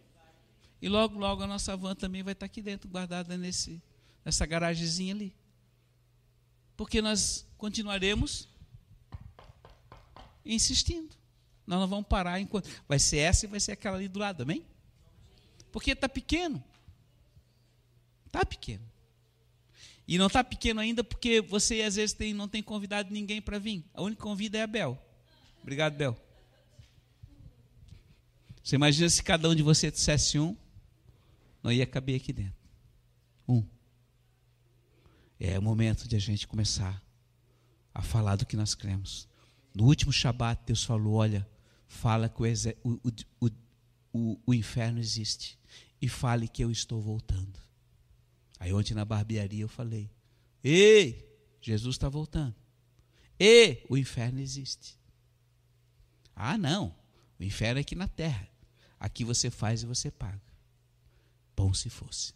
E 0.82 0.90
logo, 0.90 1.18
logo 1.18 1.44
a 1.44 1.48
nossa 1.48 1.78
van 1.78 1.96
também 1.96 2.24
vai 2.24 2.34
estar 2.34 2.46
aqui 2.46 2.62
dentro, 2.62 2.90
guardada 2.90 3.38
nesse, 3.38 3.82
nessa 4.26 4.46
garagemzinha 4.46 5.14
ali. 5.14 5.34
Porque 6.76 7.02
nós 7.02 7.46
continuaremos 7.58 8.48
insistindo. 10.46 11.16
Nós 11.68 11.80
não 11.80 11.88
vamos 11.88 12.08
parar 12.08 12.40
enquanto. 12.40 12.68
Vai 12.88 13.00
ser 13.00 13.18
essa 13.18 13.46
e 13.46 13.50
vai 13.50 13.60
ser 13.60 13.74
aquela 13.74 13.98
ali 13.98 14.08
do 14.08 14.20
lado, 14.20 14.44
amém? 14.44 14.66
Porque 15.72 15.92
está 15.92 16.10
pequeno. 16.10 16.64
Está 18.26 18.46
pequeno. 18.46 18.84
E 20.08 20.18
não 20.18 20.28
está 20.28 20.44
pequeno 20.44 20.80
ainda 20.80 21.04
porque 21.04 21.42
você 21.42 21.82
às 21.82 21.96
vezes 21.96 22.14
tem, 22.14 22.34
não 22.34 22.48
tem 22.48 22.62
convidado 22.62 23.12
ninguém 23.12 23.42
para 23.42 23.60
vir. 23.60 23.86
A 23.94 24.02
única 24.02 24.22
convida 24.22 24.58
é 24.58 24.64
a 24.64 24.68
Bel. 24.68 25.02
Obrigado, 25.62 25.96
Bel. 25.96 26.18
Você 28.64 28.76
imagina 28.76 29.10
se 29.10 29.24
cada 29.24 29.50
um 29.50 29.56
de 29.56 29.64
vocês 29.64 29.92
dissesse 29.92 30.38
um, 30.38 30.56
não 31.64 31.72
ia 31.72 31.86
caber 31.86 32.16
aqui 32.16 32.34
dentro. 32.34 32.60
Um. 33.48 33.64
É 35.40 35.58
o 35.58 35.62
momento 35.62 36.08
de 36.08 36.16
a 36.16 36.20
gente 36.20 36.48
começar 36.48 37.02
a 37.94 38.02
falar 38.02 38.36
do 38.36 38.46
que 38.46 38.56
nós 38.56 38.76
cremos. 38.76 39.28
No 39.74 39.86
último 39.86 40.12
Shabat, 40.12 40.62
Deus 40.66 40.84
falou: 40.84 41.14
olha, 41.14 41.48
fala 41.88 42.30
que 42.30 42.42
o, 42.84 42.90
o, 42.92 43.48
o, 43.48 43.50
o 44.14 44.54
inferno 44.54 45.00
existe 45.00 45.58
e 46.02 46.10
fale 46.10 46.48
que 46.48 46.64
eu 46.64 46.72
estou 46.72 47.02
voltando. 47.02 47.60
Aí 48.60 48.74
ontem 48.74 48.94
na 48.94 49.06
barbearia 49.06 49.64
eu 49.64 49.70
falei: 49.70 50.12
Ei, 50.64 51.28
Jesus 51.62 51.96
está 51.96 52.10
voltando. 52.10 52.56
E 53.40 53.84
o 53.90 53.98
inferno 53.98 54.40
existe. 54.40 55.00
Ah, 56.36 56.58
não. 56.58 56.96
O 57.40 57.44
inferno 57.44 57.80
é 57.80 57.82
aqui 57.82 57.96
na 57.96 58.08
terra. 58.08 58.48
Aqui 59.00 59.24
você 59.24 59.50
faz 59.50 59.82
e 59.82 59.88
você 59.88 60.12
paga. 60.12 60.42
Bom 61.56 61.74
se 61.74 61.90
fosse. 61.90 62.34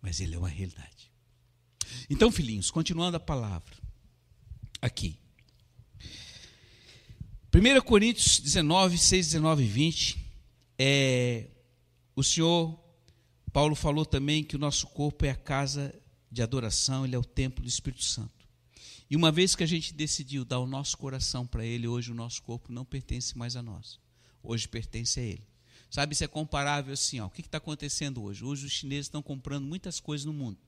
Mas 0.00 0.20
ele 0.20 0.36
é 0.36 0.38
uma 0.38 0.48
realidade. 0.48 1.10
Então, 2.08 2.30
filhinhos, 2.30 2.70
continuando 2.70 3.16
a 3.16 3.20
palavra. 3.20 3.76
Aqui. 4.80 5.18
1 7.52 7.80
Coríntios 7.82 8.38
19, 8.38 8.98
6, 8.98 9.26
19 9.26 9.64
e 9.64 9.66
20. 9.66 10.25
É, 10.78 11.48
o 12.14 12.22
Senhor 12.22 12.78
Paulo 13.52 13.74
falou 13.74 14.04
também 14.04 14.44
que 14.44 14.56
o 14.56 14.58
nosso 14.58 14.86
corpo 14.88 15.24
é 15.24 15.30
a 15.30 15.36
casa 15.36 15.94
de 16.30 16.42
adoração, 16.42 17.04
ele 17.04 17.14
é 17.14 17.18
o 17.18 17.24
templo 17.24 17.62
do 17.62 17.68
Espírito 17.68 18.04
Santo. 18.04 18.46
E 19.08 19.16
uma 19.16 19.30
vez 19.30 19.54
que 19.54 19.62
a 19.62 19.66
gente 19.66 19.94
decidiu 19.94 20.44
dar 20.44 20.58
o 20.58 20.66
nosso 20.66 20.98
coração 20.98 21.46
para 21.46 21.64
ele, 21.64 21.86
hoje 21.86 22.10
o 22.10 22.14
nosso 22.14 22.42
corpo 22.42 22.72
não 22.72 22.84
pertence 22.84 23.38
mais 23.38 23.56
a 23.56 23.62
nós. 23.62 23.98
Hoje 24.42 24.66
pertence 24.66 25.18
a 25.20 25.22
ele. 25.22 25.46
Sabe, 25.88 26.12
isso 26.12 26.24
é 26.24 26.28
comparável 26.28 26.92
assim, 26.92 27.20
ó, 27.20 27.26
o 27.26 27.30
que 27.30 27.40
está 27.40 27.58
acontecendo 27.58 28.22
hoje? 28.22 28.44
Hoje 28.44 28.66
os 28.66 28.72
chineses 28.72 29.06
estão 29.06 29.22
comprando 29.22 29.64
muitas 29.64 30.00
coisas 30.00 30.24
no 30.24 30.32
mundo. 30.32 30.58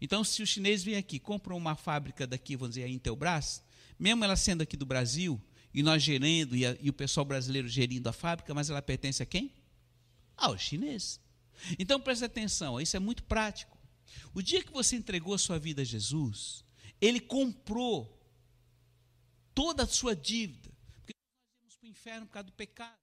Então, 0.00 0.24
se 0.24 0.42
os 0.42 0.48
chineses 0.48 0.84
vêm 0.84 0.96
aqui, 0.96 1.18
compram 1.18 1.56
uma 1.56 1.76
fábrica 1.76 2.26
daqui, 2.26 2.56
vamos 2.56 2.76
dizer, 2.76 2.86
a 2.86 2.88
Intelbras, 2.88 3.62
mesmo 3.98 4.24
ela 4.24 4.36
sendo 4.36 4.62
aqui 4.62 4.76
do 4.76 4.86
Brasil, 4.86 5.40
e 5.74 5.82
nós 5.82 6.02
gerando, 6.02 6.56
e, 6.56 6.66
a, 6.66 6.76
e 6.80 6.90
o 6.90 6.92
pessoal 6.92 7.24
brasileiro 7.24 7.68
gerindo 7.68 8.08
a 8.08 8.12
fábrica, 8.12 8.52
mas 8.54 8.68
ela 8.68 8.82
pertence 8.82 9.22
a 9.22 9.26
quem? 9.26 9.52
Aos 10.36 10.60
chineses. 10.60 11.20
Então 11.78 12.00
preste 12.00 12.24
atenção, 12.24 12.80
isso 12.80 12.96
é 12.96 13.00
muito 13.00 13.22
prático. 13.24 13.78
O 14.34 14.42
dia 14.42 14.62
que 14.62 14.72
você 14.72 14.96
entregou 14.96 15.34
a 15.34 15.38
sua 15.38 15.58
vida 15.58 15.82
a 15.82 15.84
Jesus, 15.84 16.64
Ele 17.00 17.20
comprou 17.20 18.20
toda 19.54 19.84
a 19.84 19.86
sua 19.86 20.14
dívida. 20.14 20.70
Porque 20.96 21.14
nós 21.14 21.58
íamos 21.60 21.76
para 21.76 21.86
o 21.86 21.90
inferno 21.90 22.26
por 22.26 22.32
causa 22.32 22.46
do 22.46 22.52
pecado. 22.52 23.01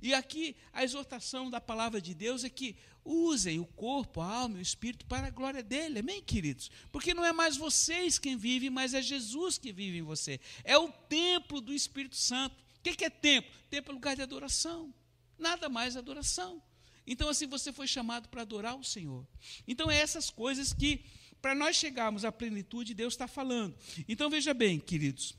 E 0.00 0.14
aqui 0.14 0.56
a 0.72 0.84
exortação 0.84 1.50
da 1.50 1.60
palavra 1.60 2.00
de 2.00 2.14
Deus 2.14 2.44
é 2.44 2.48
que 2.48 2.76
usem 3.04 3.60
o 3.60 3.64
corpo, 3.64 4.20
a 4.20 4.26
alma 4.26 4.56
e 4.56 4.60
o 4.60 4.62
espírito 4.62 5.06
para 5.06 5.28
a 5.28 5.30
glória 5.30 5.62
dele, 5.62 6.00
amém, 6.00 6.22
queridos? 6.22 6.70
Porque 6.90 7.14
não 7.14 7.24
é 7.24 7.32
mais 7.32 7.56
vocês 7.56 8.18
quem 8.18 8.36
vivem, 8.36 8.68
mas 8.68 8.94
é 8.94 9.00
Jesus 9.00 9.56
que 9.56 9.72
vive 9.72 9.98
em 9.98 10.02
você. 10.02 10.40
É 10.64 10.76
o 10.76 10.88
templo 10.88 11.60
do 11.60 11.72
Espírito 11.72 12.16
Santo. 12.16 12.56
O 12.78 12.82
que 12.82 13.04
é 13.04 13.10
templo? 13.10 13.50
Templo 13.70 13.92
é 13.92 13.94
lugar 13.94 14.16
de 14.16 14.22
adoração. 14.22 14.92
Nada 15.38 15.68
mais 15.68 15.96
adoração. 15.96 16.62
Então, 17.06 17.28
assim, 17.28 17.46
você 17.46 17.72
foi 17.72 17.86
chamado 17.86 18.28
para 18.28 18.42
adorar 18.42 18.76
o 18.76 18.84
Senhor. 18.84 19.24
Então, 19.66 19.90
é 19.90 19.96
essas 19.96 20.28
coisas 20.28 20.72
que, 20.72 21.04
para 21.40 21.54
nós 21.54 21.76
chegarmos 21.76 22.24
à 22.24 22.32
plenitude, 22.32 22.94
Deus 22.94 23.14
está 23.14 23.28
falando. 23.28 23.76
Então, 24.08 24.28
veja 24.28 24.52
bem, 24.52 24.80
queridos. 24.80 25.36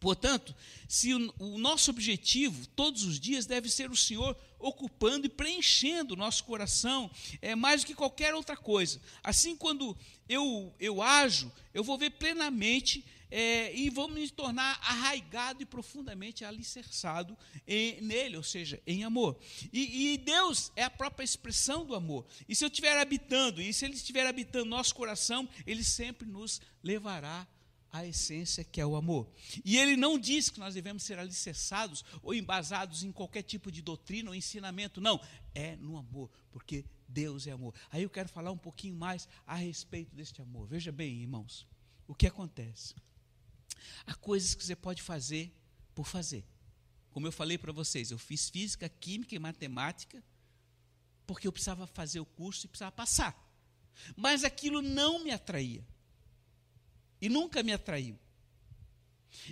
Portanto, 0.00 0.54
se 0.88 1.12
o, 1.12 1.58
nosso 1.58 1.90
objetivo 1.90 2.66
todos 2.68 3.02
os 3.02 3.18
dias 3.18 3.46
deve 3.46 3.68
ser 3.68 3.90
o 3.90 3.96
Senhor 3.96 4.36
ocupando 4.58 5.26
e 5.26 5.30
preenchendo 5.30 6.14
o 6.14 6.16
nosso 6.16 6.44
coração, 6.44 7.10
é 7.42 7.54
mais 7.56 7.82
do 7.82 7.88
que 7.88 7.94
qualquer 7.94 8.34
outra 8.34 8.56
coisa. 8.56 9.00
Assim, 9.22 9.56
quando 9.56 9.96
eu, 10.28 10.72
eu 10.78 11.02
ajo, 11.02 11.52
eu 11.74 11.82
vou 11.82 11.98
ver 11.98 12.10
plenamente 12.10 13.04
é, 13.30 13.74
e 13.74 13.90
vou 13.90 14.08
me 14.08 14.28
tornar 14.30 14.78
arraigado 14.82 15.62
e 15.62 15.66
profundamente 15.66 16.44
alicerçado 16.44 17.36
em, 17.66 18.00
nele, 18.00 18.36
ou 18.36 18.42
seja, 18.42 18.80
em 18.86 19.04
amor. 19.04 19.38
E, 19.72 20.12
e, 20.12 20.18
Deus 20.18 20.72
é 20.76 20.84
a 20.84 20.90
própria 20.90 21.24
expressão 21.24 21.84
do 21.84 21.94
amor. 21.94 22.24
E 22.48 22.54
se 22.54 22.64
eu 22.64 22.68
estiver 22.68 22.98
habitando, 22.98 23.60
e 23.60 23.72
se 23.72 23.84
Ele 23.84 23.94
estiver 23.94 24.26
habitando 24.26 24.64
nosso 24.64 24.94
coração, 24.94 25.48
Ele 25.66 25.84
sempre 25.84 26.26
nos 26.26 26.60
levará 26.82 27.46
a 27.92 28.06
essência 28.06 28.64
que 28.64 28.80
é 28.80 28.86
o 28.86 28.96
amor. 28.96 29.30
E 29.64 29.76
ele 29.76 29.96
não 29.96 30.18
diz 30.18 30.50
que 30.50 30.60
nós 30.60 30.74
devemos 30.74 31.02
ser 31.02 31.18
alicerçados 31.18 32.04
ou 32.22 32.34
embasados 32.34 33.02
em 33.02 33.12
qualquer 33.12 33.42
tipo 33.42 33.70
de 33.70 33.82
doutrina 33.82 34.30
ou 34.30 34.34
ensinamento, 34.34 35.00
não. 35.00 35.20
É 35.54 35.76
no 35.76 35.96
amor, 35.96 36.30
porque 36.50 36.84
Deus 37.08 37.46
é 37.46 37.52
amor. 37.52 37.74
Aí 37.90 38.02
eu 38.02 38.10
quero 38.10 38.28
falar 38.28 38.50
um 38.50 38.58
pouquinho 38.58 38.94
mais 38.94 39.28
a 39.46 39.54
respeito 39.54 40.14
deste 40.14 40.42
amor. 40.42 40.66
Veja 40.68 40.92
bem, 40.92 41.22
irmãos, 41.22 41.66
o 42.06 42.14
que 42.14 42.26
acontece? 42.26 42.94
Há 44.06 44.14
coisas 44.14 44.54
que 44.54 44.64
você 44.64 44.76
pode 44.76 45.02
fazer 45.02 45.52
por 45.94 46.06
fazer. 46.06 46.44
Como 47.10 47.26
eu 47.26 47.32
falei 47.32 47.58
para 47.58 47.72
vocês, 47.72 48.10
eu 48.10 48.18
fiz 48.18 48.48
física, 48.50 48.88
química 48.88 49.34
e 49.34 49.38
matemática 49.38 50.22
porque 51.28 51.46
eu 51.46 51.52
precisava 51.52 51.86
fazer 51.86 52.20
o 52.20 52.24
curso 52.24 52.64
e 52.64 52.68
precisava 52.68 52.90
passar. 52.90 53.36
Mas 54.16 54.44
aquilo 54.44 54.80
não 54.80 55.22
me 55.22 55.30
atraía 55.30 55.86
e 57.20 57.28
nunca 57.28 57.62
me 57.62 57.72
atraiu. 57.72 58.18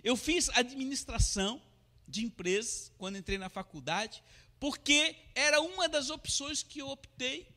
Eu 0.02 0.16
fiz 0.16 0.48
administração 0.50 1.60
de 2.06 2.24
empresas 2.24 2.92
quando 2.96 3.18
entrei 3.18 3.38
na 3.38 3.48
faculdade, 3.48 4.22
porque 4.58 5.16
era 5.34 5.60
uma 5.60 5.88
das 5.88 6.10
opções 6.10 6.62
que 6.62 6.80
eu 6.80 6.88
optei, 6.88 7.48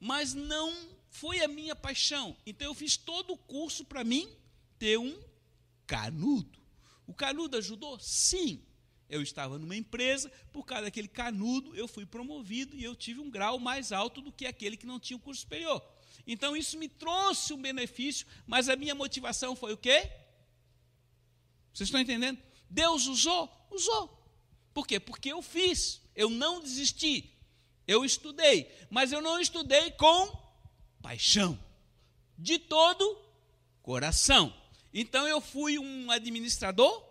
mas 0.00 0.34
não 0.34 0.72
foi 1.08 1.40
a 1.40 1.48
minha 1.48 1.76
paixão. 1.76 2.36
Então 2.44 2.66
eu 2.66 2.74
fiz 2.74 2.96
todo 2.96 3.32
o 3.32 3.38
curso 3.38 3.84
para 3.84 4.04
mim 4.04 4.28
ter 4.78 4.98
um 4.98 5.18
canudo. 5.86 6.58
O 7.06 7.14
canudo 7.14 7.56
ajudou? 7.56 7.98
Sim. 8.00 8.62
Eu 9.08 9.22
estava 9.22 9.58
numa 9.58 9.76
empresa, 9.76 10.30
por 10.52 10.64
causa 10.64 10.84
daquele 10.84 11.08
canudo, 11.08 11.76
eu 11.76 11.86
fui 11.86 12.04
promovido 12.06 12.76
e 12.76 12.82
eu 12.82 12.96
tive 12.96 13.20
um 13.20 13.30
grau 13.30 13.58
mais 13.58 13.92
alto 13.92 14.20
do 14.20 14.32
que 14.32 14.46
aquele 14.46 14.76
que 14.76 14.86
não 14.86 14.98
tinha 14.98 15.16
o 15.16 15.20
curso 15.20 15.42
superior. 15.42 15.82
Então 16.26 16.56
isso 16.56 16.78
me 16.78 16.88
trouxe 16.88 17.52
um 17.52 17.60
benefício, 17.60 18.26
mas 18.46 18.68
a 18.68 18.76
minha 18.76 18.94
motivação 18.94 19.54
foi 19.54 19.72
o 19.72 19.76
quê? 19.76 20.10
Vocês 21.72 21.88
estão 21.88 22.00
entendendo? 22.00 22.40
Deus 22.70 23.06
usou? 23.06 23.50
Usou. 23.70 24.22
Por 24.72 24.86
quê? 24.86 24.98
Porque 24.98 25.32
eu 25.32 25.42
fiz, 25.42 26.00
eu 26.14 26.30
não 26.30 26.60
desisti. 26.60 27.30
Eu 27.86 28.04
estudei, 28.04 28.72
mas 28.88 29.12
eu 29.12 29.20
não 29.20 29.38
estudei 29.38 29.90
com 29.92 30.32
paixão, 31.02 31.58
de 32.38 32.58
todo 32.58 33.22
coração. 33.82 34.54
Então 34.92 35.28
eu 35.28 35.40
fui 35.40 35.78
um 35.78 36.10
administrador 36.10 37.04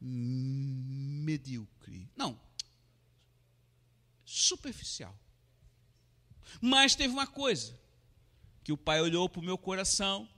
medíocre. 0.00 2.10
Não, 2.16 2.38
superficial. 4.24 5.16
Mas 6.60 6.96
teve 6.96 7.12
uma 7.12 7.26
coisa: 7.26 7.78
que 8.68 8.72
o 8.72 8.76
pai 8.76 9.00
olhou 9.00 9.30
para 9.30 9.40
o 9.40 9.42
meu 9.42 9.56
coração 9.56 10.28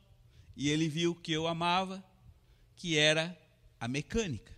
e 0.54 0.68
ele 0.68 0.88
viu 0.88 1.16
que 1.16 1.32
eu 1.32 1.48
amava, 1.48 2.00
que 2.76 2.96
era 2.96 3.36
a 3.80 3.88
mecânica. 3.88 4.56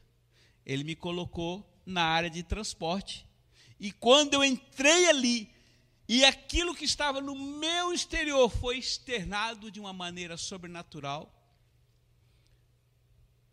Ele 0.67 0.85
me 0.85 0.95
colocou 0.95 1.67
na 1.87 2.03
área 2.03 2.29
de 2.29 2.43
transporte. 2.43 3.27
E 3.81 3.91
quando 3.91 4.35
eu 4.35 4.45
entrei 4.45 5.09
ali, 5.09 5.51
e 6.07 6.23
aquilo 6.23 6.75
que 6.75 6.85
estava 6.85 7.23
no 7.23 7.35
meu 7.35 7.95
exterior 7.95 8.51
foi 8.51 8.77
externado 8.77 9.71
de 9.71 9.81
uma 9.81 9.95
maneira 9.95 10.37
sobrenatural, 10.37 11.35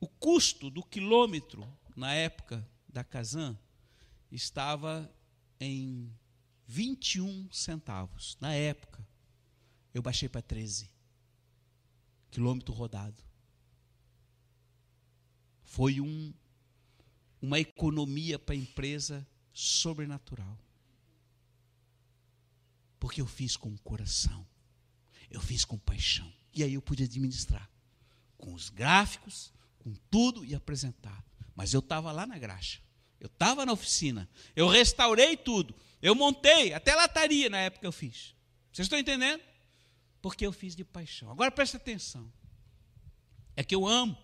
o 0.01 0.07
custo 0.09 0.69
do 0.69 0.83
quilômetro, 0.83 1.65
na 1.95 2.13
época 2.13 2.69
da 2.89 3.05
Kazan, 3.05 3.57
estava 4.29 5.09
em 5.61 6.13
21 6.67 7.49
centavos, 7.53 8.37
na 8.41 8.53
época 8.53 9.07
eu 9.99 10.03
baixei 10.03 10.29
para 10.29 10.41
13. 10.41 10.89
Quilômetro 12.31 12.73
rodado. 12.73 13.21
Foi 15.63 15.99
um, 15.99 16.33
uma 17.41 17.59
economia 17.59 18.39
para 18.39 18.55
a 18.55 18.57
empresa 18.57 19.27
sobrenatural. 19.53 20.57
Porque 22.99 23.21
eu 23.21 23.27
fiz 23.27 23.55
com 23.55 23.69
o 23.69 23.79
coração. 23.79 24.47
Eu 25.29 25.41
fiz 25.41 25.63
com 25.63 25.77
paixão. 25.77 26.31
E 26.53 26.63
aí 26.63 26.73
eu 26.73 26.81
pude 26.81 27.03
administrar. 27.03 27.69
Com 28.37 28.53
os 28.53 28.69
gráficos, 28.69 29.53
com 29.79 29.93
tudo 30.09 30.45
e 30.45 30.55
apresentar. 30.55 31.23
Mas 31.53 31.73
eu 31.73 31.79
estava 31.79 32.11
lá 32.11 32.25
na 32.25 32.37
graxa. 32.37 32.79
Eu 33.19 33.27
estava 33.27 33.65
na 33.65 33.73
oficina. 33.73 34.29
Eu 34.55 34.67
restaurei 34.67 35.35
tudo. 35.35 35.75
Eu 36.01 36.15
montei, 36.15 36.73
até 36.73 36.95
lataria 36.95 37.49
na 37.49 37.59
época 37.59 37.85
eu 37.85 37.91
fiz. 37.91 38.33
Vocês 38.71 38.85
estão 38.85 38.97
entendendo? 38.97 39.43
Porque 40.21 40.45
eu 40.45 40.51
fiz 40.51 40.75
de 40.75 40.83
paixão. 40.83 41.31
Agora 41.31 41.51
preste 41.51 41.77
atenção. 41.77 42.31
É 43.55 43.63
que 43.63 43.75
eu 43.75 43.87
amo. 43.87 44.17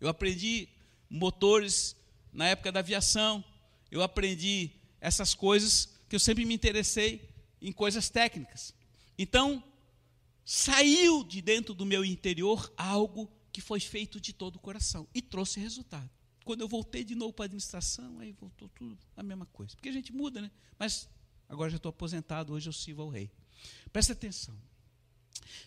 Eu 0.00 0.08
aprendi 0.08 0.68
motores 1.08 1.96
na 2.32 2.46
época 2.46 2.70
da 2.70 2.80
aviação. 2.80 3.44
Eu 3.90 4.02
aprendi 4.02 4.70
essas 5.00 5.34
coisas 5.34 5.88
que 6.08 6.16
eu 6.16 6.20
sempre 6.20 6.44
me 6.44 6.54
interessei 6.54 7.28
em 7.60 7.72
coisas 7.72 8.08
técnicas. 8.08 8.74
Então, 9.18 9.62
saiu 10.44 11.24
de 11.24 11.42
dentro 11.42 11.74
do 11.74 11.84
meu 11.84 12.04
interior 12.04 12.72
algo 12.76 13.30
que 13.52 13.60
foi 13.60 13.80
feito 13.80 14.20
de 14.20 14.32
todo 14.32 14.56
o 14.56 14.60
coração 14.60 15.08
e 15.14 15.20
trouxe 15.20 15.58
resultado. 15.60 16.08
Quando 16.44 16.60
eu 16.60 16.68
voltei 16.68 17.04
de 17.04 17.14
novo 17.14 17.32
para 17.32 17.44
a 17.44 17.46
administração, 17.46 18.18
aí 18.20 18.32
voltou 18.32 18.68
tudo 18.70 18.98
a 19.16 19.22
mesma 19.22 19.46
coisa. 19.46 19.74
Porque 19.74 19.88
a 19.88 19.92
gente 19.92 20.12
muda, 20.12 20.40
né? 20.40 20.50
Mas 20.78 21.08
agora 21.48 21.70
já 21.70 21.76
estou 21.76 21.90
aposentado, 21.90 22.52
hoje 22.52 22.68
eu 22.68 22.72
sirvo 22.72 23.02
ao 23.02 23.08
rei. 23.08 23.30
Presta 23.92 24.12
atenção. 24.12 24.56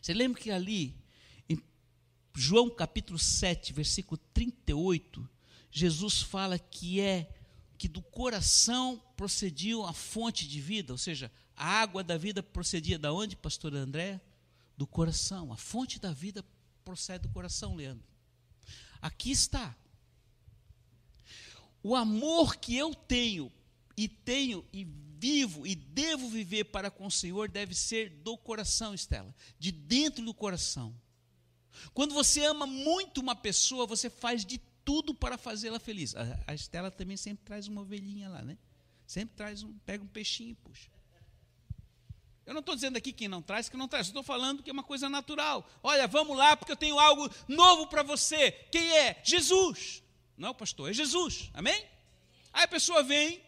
Você 0.02 0.14
lembra 0.14 0.42
que 0.42 0.52
ali, 0.52 0.96
em 1.50 1.62
João 2.36 2.70
capítulo 2.70 3.20
7, 3.20 3.74
versículo 3.74 4.20
38, 4.34 5.28
Jesus 5.72 6.22
fala 6.22 6.58
que 6.58 7.00
é 7.00 7.30
que 7.78 7.88
do 7.88 8.02
coração 8.02 9.02
procedia 9.18 9.84
a 9.86 9.94
fonte 9.94 10.48
de 10.48 10.62
vida, 10.62 10.94
ou 10.94 10.98
seja, 10.98 11.32
a 11.56 11.66
água 11.66 12.04
da 12.04 12.18
vida 12.18 12.44
procedia 12.44 12.98
da 12.98 13.14
onde, 13.14 13.36
pastor 13.36 13.76
André? 13.76 14.22
Do 14.78 14.88
coração. 14.88 15.52
A 15.54 15.58
fonte 15.58 16.00
da 16.00 16.12
vida 16.12 16.44
procede 16.84 17.28
do 17.28 17.30
coração, 17.30 17.76
Leandro. 17.76 18.04
Aqui 19.02 19.32
está. 19.32 19.76
O 21.84 21.96
amor 21.96 22.58
que 22.58 22.76
eu 22.76 22.94
tenho 22.94 23.52
e 23.98 24.08
tenho 24.08 24.66
e 24.72 24.86
vivo 25.22 25.68
e 25.68 25.76
devo 25.76 26.28
viver 26.28 26.64
para 26.66 26.90
com 26.90 27.06
o 27.06 27.12
Senhor 27.12 27.48
deve 27.48 27.76
ser 27.76 28.10
do 28.10 28.36
coração, 28.36 28.92
Estela, 28.96 29.34
de 29.60 29.72
dentro 29.72 30.26
do 30.26 30.34
coração. 30.34 31.00
Quando 31.94 32.16
você 32.16 32.44
ama 32.44 32.66
muito 32.66 33.22
uma 33.22 33.36
pessoa, 33.36 33.86
você 33.86 34.10
faz 34.10 34.44
de 34.44 34.58
tudo 34.84 35.14
para 35.14 35.38
fazê-la 35.38 35.80
feliz. 35.80 36.16
A, 36.16 36.44
a 36.48 36.56
Estela 36.56 36.90
também 36.90 37.16
sempre 37.18 37.46
traz 37.46 37.68
uma 37.68 37.82
ovelhinha 37.82 38.30
lá, 38.30 38.42
né? 38.42 38.58
Sempre 39.06 39.36
traz 39.36 39.62
um, 39.62 39.72
pega 39.86 40.04
um 40.04 40.08
peixinho 40.08 40.52
e 40.52 40.56
puxa. 40.56 40.90
Eu 42.44 42.54
não 42.56 42.62
estou 42.62 42.74
dizendo 42.74 42.98
aqui 42.98 43.14
quem 43.14 43.28
não 43.28 43.44
traz, 43.44 43.70
que 43.70 43.78
não 43.78 43.88
traz. 43.88 44.08
Estou 44.08 44.24
falando 44.24 44.64
que 44.64 44.72
é 44.72 44.74
uma 44.74 44.84
coisa 44.84 45.08
natural. 45.08 45.70
Olha, 45.84 46.08
vamos 46.08 46.36
lá, 46.36 46.58
porque 46.58 46.72
eu 46.72 46.76
tenho 46.76 46.98
algo 46.98 47.30
novo 47.48 47.86
para 47.88 48.02
você. 48.02 48.52
Quem 48.72 48.92
é? 48.98 49.22
Jesus. 49.24 50.04
Não, 50.36 50.54
pastor, 50.54 50.90
é 50.90 50.94
Jesus. 50.94 51.52
Amém? 51.54 51.86
Aí 52.52 52.64
a 52.64 52.68
pessoa 52.68 53.04
vem, 53.04 53.42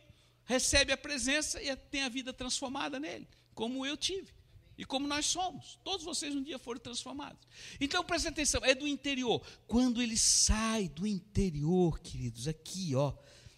recebe 0.46 0.92
a 0.92 0.98
presença 0.98 1.62
e 1.62 1.76
tem 1.76 2.04
a 2.04 2.10
vida 2.10 2.34
transformada 2.34 3.00
nele, 3.00 3.28
como 3.54 3.86
eu 3.86 3.98
tive. 3.98 4.34
E 4.78 4.84
como 4.84 5.08
nós 5.08 5.28
somos. 5.28 5.80
Todos 5.84 6.04
vocês 6.04 6.36
um 6.36 6.42
dia 6.42 6.58
foram 6.58 6.80
transformados. 6.80 7.48
Então 7.80 8.04
preste 8.04 8.28
atenção, 8.28 8.62
é 8.64 8.74
do 8.74 8.88
interior. 8.88 9.46
Quando 9.68 10.02
ele 10.02 10.18
sai 10.18 10.90
do 10.90 11.06
interior, 11.06 12.00
queridos, 12.00 12.48
aqui, 12.48 12.96
ó, 12.96 13.14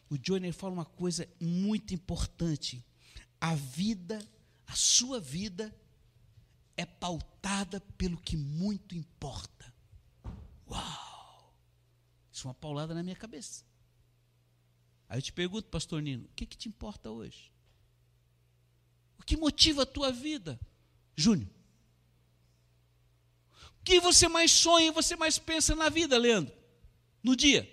o 0.10 0.18
Johnny 0.18 0.52
fala 0.52 0.74
uma 0.74 0.86
coisa 0.86 1.28
muito 1.40 1.94
importante. 1.94 2.86
A 3.40 3.56
vida, 3.56 4.20
a 4.68 4.76
sua 4.76 5.20
vida, 5.20 5.74
é 6.76 6.86
pautada 6.86 7.80
pelo 7.98 8.18
que 8.18 8.36
muito 8.36 8.94
importa. 8.94 9.74
Uau! 10.70 11.54
Isso 12.32 12.46
é 12.46 12.50
uma 12.50 12.54
paulada 12.54 12.94
na 12.94 13.02
minha 13.02 13.16
cabeça. 13.16 13.64
Aí 15.08 15.18
eu 15.20 15.22
te 15.22 15.32
pergunto, 15.32 15.68
pastor 15.70 16.02
Nino, 16.02 16.26
o 16.26 16.34
que, 16.36 16.46
que 16.46 16.58
te 16.58 16.68
importa 16.68 17.10
hoje? 17.10 17.52
O 19.20 19.24
que 19.24 19.38
motiva 19.38 19.84
a 19.84 19.86
tua 19.86 20.12
vida, 20.12 20.60
Júnior? 21.16 21.50
O 23.80 23.84
que 23.84 24.00
você 24.00 24.28
mais 24.28 24.52
sonha, 24.52 24.92
você 24.92 25.16
mais 25.16 25.38
pensa 25.38 25.76
na 25.76 25.90
vida, 25.90 26.18
Leandro? 26.18 26.56
No 27.22 27.36
dia? 27.36 27.70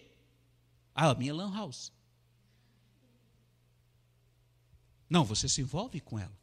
Ah, 0.94 1.10
a 1.10 1.14
minha 1.14 1.34
lan 1.34 1.52
house. 1.52 1.92
Não, 5.08 5.24
você 5.24 5.48
se 5.48 5.60
envolve 5.60 6.00
com 6.00 6.18
ela. 6.18 6.36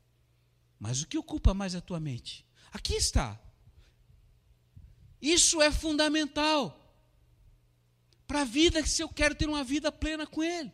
Mas 0.80 1.02
o 1.02 1.08
que 1.08 1.18
ocupa 1.18 1.54
mais 1.54 1.76
a 1.76 1.82
tua 1.82 2.00
mente? 2.00 2.46
Aqui 2.72 2.94
está. 2.96 3.40
Isso 5.22 5.62
é 5.62 5.72
fundamental 5.72 6.76
para 8.26 8.42
a 8.42 8.46
vida, 8.46 8.86
se 8.86 9.02
eu 9.02 9.10
quero 9.10 9.34
ter 9.34 9.50
uma 9.50 9.64
vida 9.64 9.92
plena 9.92 10.26
com 10.26 10.44
Ele. 10.44 10.72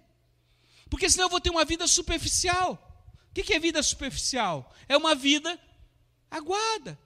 Porque 0.90 1.10
senão 1.10 1.26
eu 1.26 1.30
vou 1.30 1.42
ter 1.42 1.50
uma 1.50 1.66
vida 1.66 1.88
superficial. 1.88 2.82
O 3.30 3.34
que 3.34 3.54
é 3.54 3.60
vida 3.60 3.82
superficial? 3.84 4.74
É 4.88 4.96
uma 4.96 5.14
vida 5.14 5.60
aguada. 6.30 6.98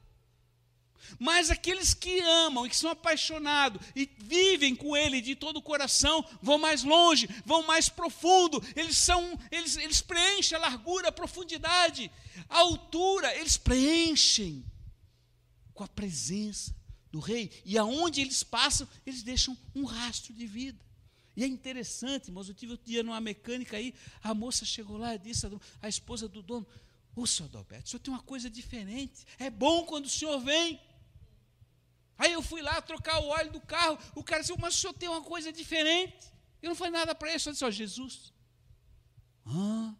Mas 1.17 1.49
aqueles 1.49 1.93
que 1.93 2.19
amam 2.19 2.65
e 2.65 2.69
que 2.69 2.75
são 2.75 2.91
apaixonados 2.91 3.81
e 3.95 4.07
vivem 4.17 4.75
com 4.75 4.95
Ele 4.95 5.21
de 5.21 5.35
todo 5.35 5.57
o 5.57 5.61
coração, 5.61 6.23
vão 6.41 6.57
mais 6.57 6.83
longe, 6.83 7.27
vão 7.45 7.65
mais 7.65 7.89
profundo, 7.89 8.63
eles 8.75 8.97
são, 8.97 9.39
eles, 9.49 9.77
eles 9.77 10.01
preenchem 10.01 10.57
a 10.57 10.61
largura, 10.61 11.09
a 11.09 11.11
profundidade, 11.11 12.11
a 12.47 12.59
altura, 12.59 13.35
eles 13.35 13.57
preenchem 13.57 14.63
com 15.73 15.83
a 15.83 15.87
presença 15.87 16.75
do 17.11 17.19
rei. 17.19 17.51
E 17.65 17.77
aonde 17.77 18.21
eles 18.21 18.43
passam, 18.43 18.87
eles 19.05 19.23
deixam 19.23 19.57
um 19.73 19.85
rastro 19.85 20.33
de 20.33 20.45
vida. 20.45 20.88
E 21.39 21.43
é 21.45 21.47
interessante, 21.47 22.27
irmãos, 22.27 22.49
eu 22.49 22.53
tive 22.53 22.73
outro 22.73 22.85
dia 22.85 23.01
numa 23.01 23.21
mecânica 23.21 23.77
aí, 23.77 23.95
a 24.21 24.33
moça 24.33 24.65
chegou 24.65 24.97
lá 24.97 25.15
e 25.15 25.17
disse, 25.17 25.47
a, 25.81 25.87
esposa 25.87 26.27
do 26.27 26.41
dono, 26.41 26.67
ô 27.15 27.25
senhor 27.25 27.47
Adalberto, 27.47 27.85
o 27.85 27.89
senhor 27.91 28.01
tem 28.01 28.13
uma 28.13 28.21
coisa 28.21 28.49
diferente, 28.49 29.25
é 29.37 29.49
bom 29.49 29.85
quando 29.85 30.03
o 30.03 30.09
senhor 30.09 30.37
vem. 30.41 30.77
Aí 32.17 32.33
eu 32.33 32.41
fui 32.41 32.61
lá 32.61 32.81
trocar 32.81 33.21
o 33.21 33.27
óleo 33.27 33.53
do 33.53 33.61
carro, 33.61 33.97
o 34.15 34.21
cara 34.21 34.41
disse, 34.41 34.53
mas 34.59 34.75
o 34.75 34.77
senhor 34.79 34.91
tem 34.91 35.07
uma 35.07 35.21
coisa 35.21 35.49
diferente. 35.49 36.27
Eu 36.61 36.67
não 36.67 36.75
falei 36.75 36.91
nada 36.91 37.15
para 37.15 37.29
ele, 37.29 37.39
só 37.39 37.51
disse, 37.51 37.63
ó, 37.63 37.71
Jesus. 37.71 38.33
Ah, 39.45 39.93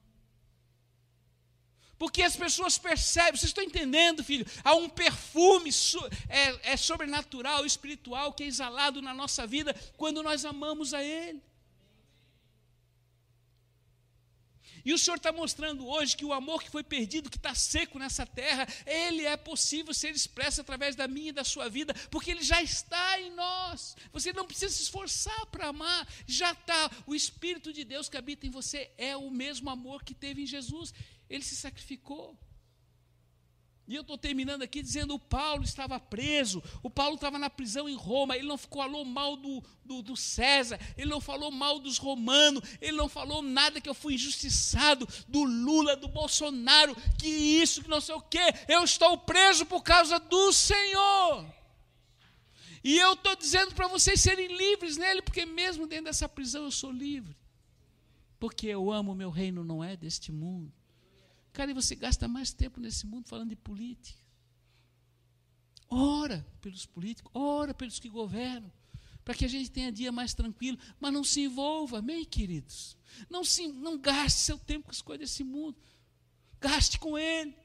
porque 2.00 2.24
as 2.24 2.36
pessoas 2.36 2.78
percebem, 2.78 3.38
vocês 3.38 3.50
estão 3.50 3.64
entendendo, 3.64 4.24
filho? 4.24 4.46
Há 4.64 4.74
um 4.74 4.88
perfume 4.88 5.70
é, 6.30 6.72
é 6.72 6.78
sobrenatural, 6.78 7.66
espiritual, 7.66 8.32
que 8.32 8.44
é 8.44 8.48
exalado 8.48 9.02
na 9.02 9.14
nossa 9.14 9.46
vida 9.46 9.76
quando 9.98 10.24
nós 10.24 10.46
amamos 10.46 10.94
a 10.94 11.04
Ele. 11.04 11.44
E 14.86 14.94
o 14.94 14.98
Senhor 14.98 15.18
está 15.18 15.32
mostrando 15.32 15.86
hoje 15.86 16.16
que 16.16 16.26
o 16.26 16.34
amor 16.34 16.64
que 16.64 16.70
foi 16.70 16.84
perdido, 16.84 17.30
que 17.30 17.38
está 17.38 17.54
seco 17.54 18.00
nessa 18.00 18.26
terra, 18.26 18.68
ele 18.86 19.26
é 19.26 19.36
possível 19.36 19.94
ser 19.94 20.12
expresso 20.12 20.62
através 20.62 20.96
da 20.96 21.08
minha 21.08 21.30
e 21.30 21.34
da 21.34 21.44
sua 21.44 21.70
vida, 21.70 21.94
porque 22.10 22.32
ele 22.32 22.42
já 22.42 22.62
está 22.62 23.20
em 23.20 23.32
nós. 23.32 23.96
Você 24.12 24.32
não 24.32 24.46
precisa 24.46 24.74
se 24.74 24.84
esforçar 24.84 25.46
para 25.48 25.68
amar, 25.68 26.08
já 26.26 26.52
está. 26.54 26.90
O 27.06 27.14
Espírito 27.14 27.74
de 27.74 27.84
Deus 27.84 28.08
que 28.08 28.18
habita 28.18 28.48
em 28.48 28.50
você 28.50 28.90
é 28.98 29.18
o 29.18 29.30
mesmo 29.30 29.70
amor 29.70 30.04
que 30.04 30.14
teve 30.14 30.44
em 30.44 30.48
Jesus. 30.48 30.94
Ele 31.30 31.44
se 31.44 31.56
sacrificou. 31.56 32.38
E 33.90 33.96
eu 33.96 34.02
estou 34.02 34.20
terminando 34.20 34.62
aqui 34.62 34.84
dizendo: 34.84 35.16
o 35.16 35.20
Paulo 35.20 35.64
estava 35.64 36.00
preso, 36.00 36.62
o 36.84 36.92
Paulo 36.92 37.16
estava 37.16 37.40
na 37.40 37.50
prisão 37.50 37.90
em 37.90 37.96
Roma, 37.96 38.38
ele 38.38 38.48
não 38.48 38.56
falou 38.56 39.04
mal 39.04 39.36
do, 39.36 39.64
do, 39.84 40.04
do, 40.04 40.16
César, 40.16 40.80
ele 40.96 41.10
não 41.10 41.20
falou 41.20 41.50
mal 41.50 41.80
dos 41.80 41.98
romanos, 41.98 42.62
ele 42.80 42.96
não 42.96 43.10
falou 43.10 43.42
nada 43.42 43.82
que 43.82 43.90
eu 43.90 43.96
fui 43.96 44.14
injustiçado, 44.14 45.08
do 45.28 45.44
Lula, 45.44 45.96
do 45.96 46.08
Bolsonaro, 46.08 46.96
que 47.18 47.28
isso, 47.28 47.82
que 47.82 47.90
não 47.90 48.00
sei 48.00 48.14
o 48.14 48.22
quê, 48.22 48.54
eu 48.68 48.84
estou 48.84 49.18
preso 49.18 49.66
por 49.66 49.82
causa 49.82 50.20
do 50.20 50.54
Senhor. 50.54 51.48
E 52.84 52.96
eu 52.96 53.14
estou 53.14 53.36
dizendo 53.36 53.74
para 53.74 53.88
vocês 53.88 54.22
serem 54.22 54.56
livres 54.56 54.98
nele, 54.98 55.24
porque 55.24 55.48
mesmo 55.48 55.88
dentro 55.88 56.06
dessa 56.06 56.30
prisão 56.30 56.66
eu 56.66 56.72
sou 56.72 56.92
livre. 56.92 57.36
Porque 58.40 58.68
eu 58.68 58.92
amo 58.92 59.14
o 59.14 59.16
meu 59.16 59.32
reino, 59.32 59.64
não 59.64 59.84
é 59.84 59.98
deste 59.98 60.32
mundo. 60.32 60.72
Cara, 61.52 61.72
e 61.72 61.74
você 61.74 61.96
gasta 61.96 62.28
mais 62.28 62.54
tempo 62.54 62.80
nesse 62.80 63.06
mundo 63.06 63.28
falando 63.28 63.50
de 63.50 63.56
política. 63.56 64.20
Ora 65.90 66.46
pelos 66.62 66.86
políticos, 66.86 67.32
ora 67.34 67.74
pelos 67.74 68.00
que 68.00 68.10
governam, 68.10 68.72
para 69.26 69.34
que 69.34 69.46
a 69.46 69.48
gente 69.48 69.72
tenha 69.72 69.92
dia 69.92 70.12
mais 70.12 70.34
tranquilo, 70.34 70.78
mas 71.00 71.12
não 71.12 71.24
se 71.24 71.42
envolva, 71.42 72.00
amém, 72.00 72.24
queridos? 72.24 72.96
Não, 73.30 73.44
se, 73.44 73.68
não 73.68 73.98
gaste 73.98 74.40
seu 74.40 74.58
tempo 74.58 74.86
com 74.86 74.92
as 74.92 75.02
coisas 75.02 75.28
desse 75.28 75.44
mundo, 75.44 75.76
gaste 76.62 77.00
com 77.00 77.18
Ele. 77.18 77.56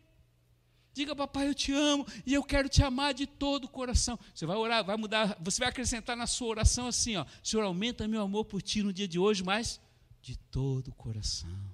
Diga, 0.94 1.14
papai, 1.14 1.48
eu 1.48 1.54
te 1.54 1.72
amo 1.72 2.06
e 2.24 2.32
eu 2.32 2.42
quero 2.42 2.68
te 2.68 2.82
amar 2.82 3.12
de 3.12 3.26
todo 3.26 3.64
o 3.64 3.68
coração. 3.68 4.18
Você 4.32 4.46
vai 4.46 4.56
orar, 4.56 4.84
vai 4.84 4.96
mudar, 4.96 5.36
você 5.40 5.58
vai 5.58 5.68
acrescentar 5.68 6.16
na 6.16 6.26
sua 6.26 6.48
oração 6.48 6.86
assim, 6.86 7.16
ó, 7.16 7.26
Senhor, 7.42 7.64
aumenta 7.64 8.06
meu 8.06 8.22
amor 8.22 8.44
por 8.44 8.62
ti 8.62 8.82
no 8.82 8.92
dia 8.92 9.08
de 9.08 9.18
hoje, 9.18 9.42
mas 9.42 9.80
de 10.22 10.36
todo 10.36 10.88
o 10.88 10.94
coração. 10.94 11.73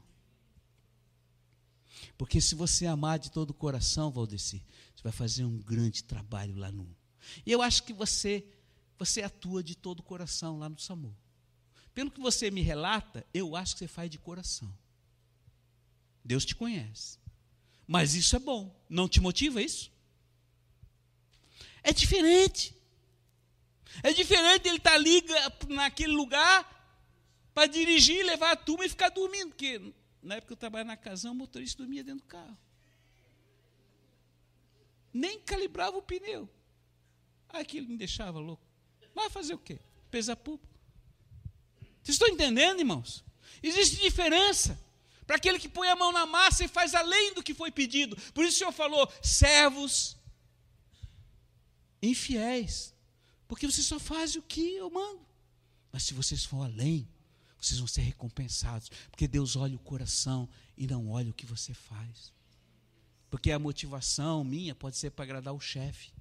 Porque 2.20 2.38
se 2.38 2.54
você 2.54 2.84
amar 2.84 3.18
de 3.18 3.30
todo 3.30 3.48
o 3.48 3.54
coração, 3.54 4.10
Valdeci, 4.10 4.62
você 4.94 5.02
vai 5.02 5.10
fazer 5.10 5.42
um 5.46 5.56
grande 5.56 6.04
trabalho 6.04 6.54
lá 6.54 6.70
no. 6.70 6.94
E 7.46 7.50
eu 7.50 7.62
acho 7.62 7.82
que 7.82 7.94
você 7.94 8.44
você 8.98 9.22
atua 9.22 9.62
de 9.62 9.74
todo 9.74 10.00
o 10.00 10.02
coração 10.02 10.58
lá 10.58 10.68
no 10.68 10.78
SAMU. 10.78 11.16
Pelo 11.94 12.10
que 12.10 12.20
você 12.20 12.50
me 12.50 12.60
relata, 12.60 13.26
eu 13.32 13.56
acho 13.56 13.72
que 13.72 13.78
você 13.78 13.88
faz 13.88 14.10
de 14.10 14.18
coração. 14.18 14.70
Deus 16.22 16.44
te 16.44 16.54
conhece. 16.54 17.18
Mas 17.86 18.14
isso 18.14 18.36
é 18.36 18.38
bom. 18.38 18.78
Não 18.86 19.08
te 19.08 19.18
motiva 19.18 19.62
isso? 19.62 19.90
É 21.82 21.90
diferente. 21.90 22.76
É 24.02 24.12
diferente 24.12 24.68
ele 24.68 24.76
estar 24.76 24.90
tá 24.90 24.96
ali 24.96 25.24
naquele 25.70 26.12
lugar 26.12 26.68
para 27.54 27.66
dirigir, 27.66 28.26
levar 28.26 28.52
a 28.52 28.56
turma 28.56 28.84
e 28.84 28.90
ficar 28.90 29.08
dormindo, 29.08 29.52
porque 29.52 29.94
na 30.22 30.36
época 30.36 30.48
que 30.48 30.52
eu 30.52 30.56
trabalhava 30.56 30.88
na 30.88 30.96
casão, 30.96 31.32
o 31.32 31.34
motorista 31.34 31.78
dormia 31.78 32.04
dentro 32.04 32.20
do 32.20 32.26
carro. 32.28 32.56
Nem 35.12 35.40
calibrava 35.40 35.96
o 35.96 36.02
pneu. 36.02 36.48
Aquilo 37.48 37.88
me 37.88 37.96
deixava 37.96 38.38
louco. 38.38 38.62
Vai 39.14 39.28
fazer 39.28 39.54
o 39.54 39.58
quê? 39.58 39.80
Pesa 40.10 40.36
público. 40.36 40.72
Vocês 42.02 42.14
estão 42.14 42.28
entendendo, 42.28 42.80
irmãos? 42.80 43.24
Existe 43.62 44.00
diferença 44.00 44.78
para 45.26 45.36
aquele 45.36 45.58
que 45.58 45.68
põe 45.68 45.88
a 45.88 45.96
mão 45.96 46.12
na 46.12 46.26
massa 46.26 46.64
e 46.64 46.68
faz 46.68 46.94
além 46.94 47.34
do 47.34 47.42
que 47.42 47.54
foi 47.54 47.70
pedido. 47.70 48.16
Por 48.32 48.44
isso 48.44 48.56
o 48.56 48.58
Senhor 48.58 48.72
falou: 48.72 49.10
servos 49.22 50.16
infiéis. 52.02 52.94
Porque 53.48 53.66
vocês 53.66 53.86
só 53.86 53.98
fazem 53.98 54.40
o 54.40 54.44
que 54.44 54.76
eu 54.76 54.88
mando. 54.90 55.26
Mas 55.92 56.04
se 56.04 56.14
vocês 56.14 56.44
for 56.44 56.64
além, 56.64 57.08
vocês 57.60 57.78
vão 57.78 57.86
ser 57.86 58.02
recompensados, 58.02 58.90
porque 59.10 59.28
Deus 59.28 59.54
olha 59.54 59.76
o 59.76 59.80
coração 59.80 60.48
e 60.76 60.86
não 60.86 61.10
olha 61.10 61.30
o 61.30 61.34
que 61.34 61.44
você 61.44 61.74
faz. 61.74 62.32
Porque 63.28 63.52
a 63.52 63.58
motivação 63.58 64.42
minha 64.42 64.74
pode 64.74 64.96
ser 64.96 65.10
para 65.10 65.24
agradar 65.24 65.54
o 65.54 65.60
chefe. 65.60 66.12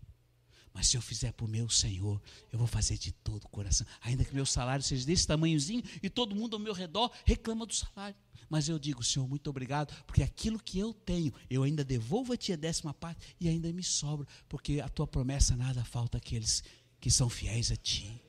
Mas 0.73 0.87
se 0.87 0.97
eu 0.97 1.01
fizer 1.01 1.31
para 1.31 1.45
o 1.45 1.49
meu 1.49 1.67
Senhor, 1.67 2.21
eu 2.51 2.59
vou 2.59 2.67
fazer 2.67 2.97
de 2.97 3.11
todo 3.11 3.45
o 3.45 3.49
coração. 3.49 3.87
Ainda 4.01 4.23
que 4.23 4.35
meu 4.35 4.45
salário 4.45 4.83
seja 4.83 5.05
desse 5.05 5.25
tamanhozinho 5.25 5.83
e 6.03 6.09
todo 6.09 6.35
mundo 6.35 6.55
ao 6.55 6.59
meu 6.59 6.73
redor 6.73 7.11
reclama 7.25 7.65
do 7.65 7.73
salário. 7.73 8.15
Mas 8.47 8.69
eu 8.69 8.77
digo, 8.77 9.03
Senhor, 9.03 9.27
muito 9.27 9.49
obrigado, 9.49 9.93
porque 10.05 10.23
aquilo 10.23 10.59
que 10.59 10.79
eu 10.79 10.93
tenho, 10.93 11.33
eu 11.49 11.63
ainda 11.63 11.83
devolvo 11.83 12.33
a 12.33 12.37
Ti 12.37 12.53
a 12.53 12.55
décima 12.55 12.93
parte 12.93 13.35
e 13.39 13.47
ainda 13.47 13.71
me 13.71 13.83
sobra, 13.83 14.27
porque 14.47 14.79
a 14.79 14.89
Tua 14.89 15.07
promessa 15.07 15.55
nada 15.55 15.83
falta 15.83 16.17
àqueles 16.17 16.63
que 16.99 17.11
são 17.11 17.29
fiéis 17.29 17.71
a 17.71 17.75
Ti 17.75 18.21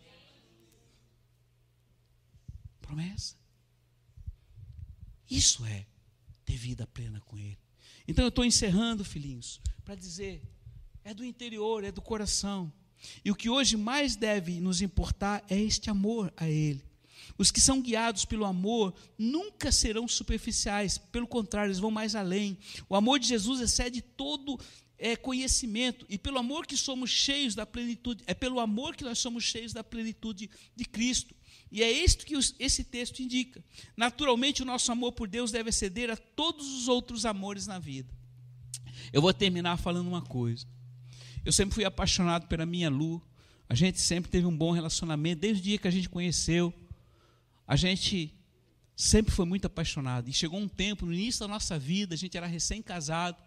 promessa. 2.90 3.36
Isso 5.30 5.64
é 5.64 5.86
ter 6.44 6.56
vida 6.56 6.86
plena 6.88 7.20
com 7.20 7.38
Ele. 7.38 7.58
Então 8.06 8.24
eu 8.24 8.30
estou 8.30 8.44
encerrando, 8.44 9.04
filhinhos, 9.04 9.60
para 9.84 9.94
dizer: 9.94 10.42
é 11.04 11.14
do 11.14 11.24
interior, 11.24 11.84
é 11.84 11.92
do 11.92 12.02
coração. 12.02 12.72
E 13.24 13.30
o 13.30 13.34
que 13.34 13.48
hoje 13.48 13.76
mais 13.76 14.16
deve 14.16 14.60
nos 14.60 14.82
importar 14.82 15.44
é 15.48 15.58
este 15.58 15.88
amor 15.88 16.32
a 16.36 16.48
Ele. 16.48 16.84
Os 17.38 17.50
que 17.50 17.60
são 17.60 17.80
guiados 17.80 18.24
pelo 18.24 18.44
amor 18.44 18.92
nunca 19.16 19.70
serão 19.70 20.08
superficiais, 20.08 20.98
pelo 20.98 21.28
contrário, 21.28 21.68
eles 21.68 21.78
vão 21.78 21.90
mais 21.90 22.14
além. 22.16 22.58
O 22.88 22.96
amor 22.96 23.20
de 23.20 23.28
Jesus 23.28 23.60
excede 23.60 24.02
todo 24.02 24.58
é, 24.98 25.16
conhecimento, 25.16 26.04
e 26.08 26.18
pelo 26.18 26.38
amor 26.38 26.66
que 26.66 26.76
somos 26.76 27.08
cheios 27.08 27.54
da 27.54 27.64
plenitude, 27.64 28.22
é 28.26 28.34
pelo 28.34 28.60
amor 28.60 28.94
que 28.94 29.04
nós 29.04 29.18
somos 29.18 29.44
cheios 29.44 29.72
da 29.72 29.82
plenitude 29.82 30.50
de 30.76 30.84
Cristo. 30.84 31.34
E 31.70 31.82
é 31.82 31.90
isto 31.90 32.26
que 32.26 32.34
esse 32.58 32.82
texto 32.82 33.20
indica. 33.20 33.62
Naturalmente, 33.96 34.62
o 34.62 34.64
nosso 34.64 34.90
amor 34.90 35.12
por 35.12 35.28
Deus 35.28 35.52
deve 35.52 35.70
exceder 35.70 36.10
a 36.10 36.16
todos 36.16 36.66
os 36.66 36.88
outros 36.88 37.24
amores 37.24 37.66
na 37.66 37.78
vida. 37.78 38.12
Eu 39.12 39.22
vou 39.22 39.32
terminar 39.32 39.76
falando 39.76 40.08
uma 40.08 40.22
coisa. 40.22 40.66
Eu 41.44 41.52
sempre 41.52 41.74
fui 41.74 41.84
apaixonado 41.84 42.48
pela 42.48 42.66
minha 42.66 42.90
Lu. 42.90 43.22
A 43.68 43.74
gente 43.74 44.00
sempre 44.00 44.30
teve 44.30 44.46
um 44.46 44.56
bom 44.56 44.72
relacionamento, 44.72 45.42
desde 45.42 45.60
o 45.60 45.64
dia 45.64 45.78
que 45.78 45.86
a 45.86 45.92
gente 45.92 46.08
conheceu. 46.08 46.74
A 47.66 47.76
gente 47.76 48.34
sempre 48.96 49.32
foi 49.32 49.46
muito 49.46 49.66
apaixonado. 49.66 50.28
E 50.28 50.32
chegou 50.32 50.58
um 50.58 50.68
tempo, 50.68 51.06
no 51.06 51.12
início 51.12 51.40
da 51.40 51.48
nossa 51.48 51.78
vida, 51.78 52.14
a 52.14 52.18
gente 52.18 52.36
era 52.36 52.48
recém-casado. 52.48 53.40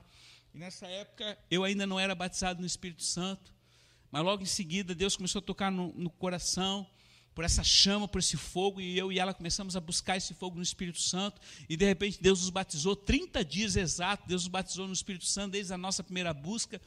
E 0.54 0.58
nessa 0.58 0.88
época 0.88 1.38
eu 1.52 1.64
ainda 1.64 1.86
não 1.86 2.00
era 2.00 2.16
batizado 2.16 2.62
no 2.62 2.66
Espírito 2.66 3.04
Santo. 3.04 3.54
Mas 4.10 4.24
logo 4.24 4.44
em 4.44 4.48
seguida 4.48 4.96
Deus 4.96 5.18
começou 5.18 5.40
a 5.40 5.42
tocar 5.42 5.70
no, 5.70 5.92
no 5.94 6.10
coração 6.10 6.88
por 7.34 7.44
essa 7.44 7.64
chama, 7.64 8.08
por 8.08 8.20
esse 8.20 8.38
fogo, 8.38 8.80
e 8.80 8.98
eu 8.98 9.12
e 9.12 9.20
ela 9.20 9.34
começamos 9.34 9.76
a 9.76 9.80
buscar 9.80 10.18
esse 10.18 10.34
fogo 10.34 10.56
no 10.56 10.62
Espírito 10.62 11.00
Santo, 11.00 11.42
e 11.68 11.76
de 11.76 11.86
repente 11.86 12.22
Deus 12.22 12.42
nos 12.42 12.50
batizou, 12.50 12.96
30 12.96 13.44
dias 13.44 13.76
exatos, 13.76 14.28
Deus 14.28 14.44
nos 14.44 14.50
batizou 14.50 14.88
no 14.88 14.94
Espírito 14.94 15.26
Santo 15.26 15.54
desde 15.54 15.74
a 15.74 15.78
nossa 15.78 16.04
primeira 16.04 16.34
busca, 16.34 16.80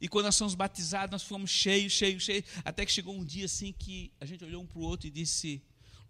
e 0.00 0.08
quando 0.08 0.26
nós 0.26 0.38
fomos 0.38 0.54
batizados, 0.54 1.12
nós 1.12 1.22
fomos 1.22 1.50
cheios, 1.50 1.92
cheios, 1.92 2.22
cheios, 2.22 2.44
até 2.64 2.84
que 2.84 2.92
chegou 2.92 3.14
um 3.14 3.24
dia 3.24 3.46
assim 3.46 3.72
que 3.72 4.12
a 4.20 4.26
gente 4.26 4.44
olhou 4.44 4.62
um 4.62 4.66
para 4.66 4.78
o 4.78 4.82
outro 4.82 5.06
e 5.06 5.10
disse, 5.10 5.62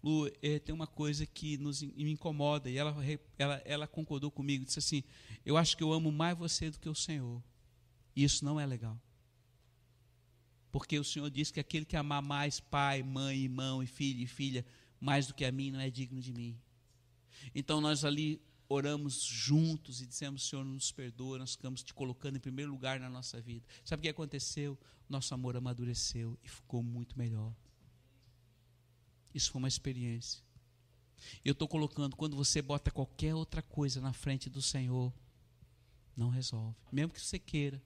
Lu, 0.03 0.29
é, 0.41 0.59
tem 0.59 0.75
uma 0.75 0.87
coisa 0.87 1.25
que 1.25 1.57
nos, 1.57 1.81
me 1.81 2.11
incomoda, 2.11 2.69
e 2.69 2.77
ela, 2.77 2.95
ela, 3.39 3.61
ela 3.65 3.87
concordou 3.87 4.29
comigo, 4.29 4.65
disse 4.65 4.79
assim, 4.79 5.03
eu 5.45 5.57
acho 5.57 5.75
que 5.77 5.83
eu 5.83 5.93
amo 5.93 6.11
mais 6.11 6.37
você 6.37 6.69
do 6.69 6.77
que 6.79 6.89
o 6.89 6.95
Senhor, 6.95 7.41
e 8.15 8.23
isso 8.23 8.43
não 8.43 8.59
é 8.59 8.65
legal. 8.65 8.99
Porque 10.75 10.99
o 10.99 11.05
Senhor 11.05 11.29
diz 11.29 11.51
que 11.51 11.59
aquele 11.61 11.85
que 11.85 11.95
amar 11.95 12.21
mais 12.21 12.59
pai, 12.59 13.01
mãe, 13.01 13.43
irmão 13.43 13.81
e 13.81 13.87
filho 13.87 14.21
e 14.21 14.27
filha, 14.27 14.65
mais 14.99 15.25
do 15.25 15.33
que 15.33 15.45
a 15.45 15.49
mim, 15.49 15.71
não 15.71 15.79
é 15.79 15.89
digno 15.89 16.19
de 16.19 16.33
mim. 16.33 16.59
Então 17.55 17.79
nós 17.79 18.03
ali 18.03 18.41
oramos 18.67 19.23
juntos 19.23 20.01
e 20.01 20.05
dissemos, 20.05 20.49
Senhor, 20.49 20.65
nos 20.65 20.91
perdoa, 20.91 21.37
nós 21.37 21.53
ficamos 21.53 21.81
te 21.81 21.93
colocando 21.93 22.35
em 22.35 22.41
primeiro 22.41 22.73
lugar 22.73 22.99
na 22.99 23.09
nossa 23.09 23.39
vida. 23.39 23.65
Sabe 23.85 24.01
o 24.01 24.03
que 24.03 24.09
aconteceu? 24.09 24.77
Nosso 25.07 25.33
amor 25.33 25.55
amadureceu 25.55 26.37
e 26.43 26.49
ficou 26.49 26.83
muito 26.83 27.17
melhor. 27.17 27.55
Isso 29.33 29.51
foi 29.51 29.59
uma 29.59 29.69
experiência. 29.69 30.43
Eu 31.45 31.53
estou 31.53 31.69
colocando, 31.69 32.17
quando 32.17 32.35
você 32.35 32.61
bota 32.61 32.91
qualquer 32.91 33.33
outra 33.33 33.61
coisa 33.61 34.01
na 34.01 34.11
frente 34.11 34.49
do 34.49 34.61
Senhor, 34.61 35.13
não 36.17 36.27
resolve. 36.27 36.75
Mesmo 36.91 37.13
que 37.13 37.21
você 37.21 37.39
queira. 37.39 37.81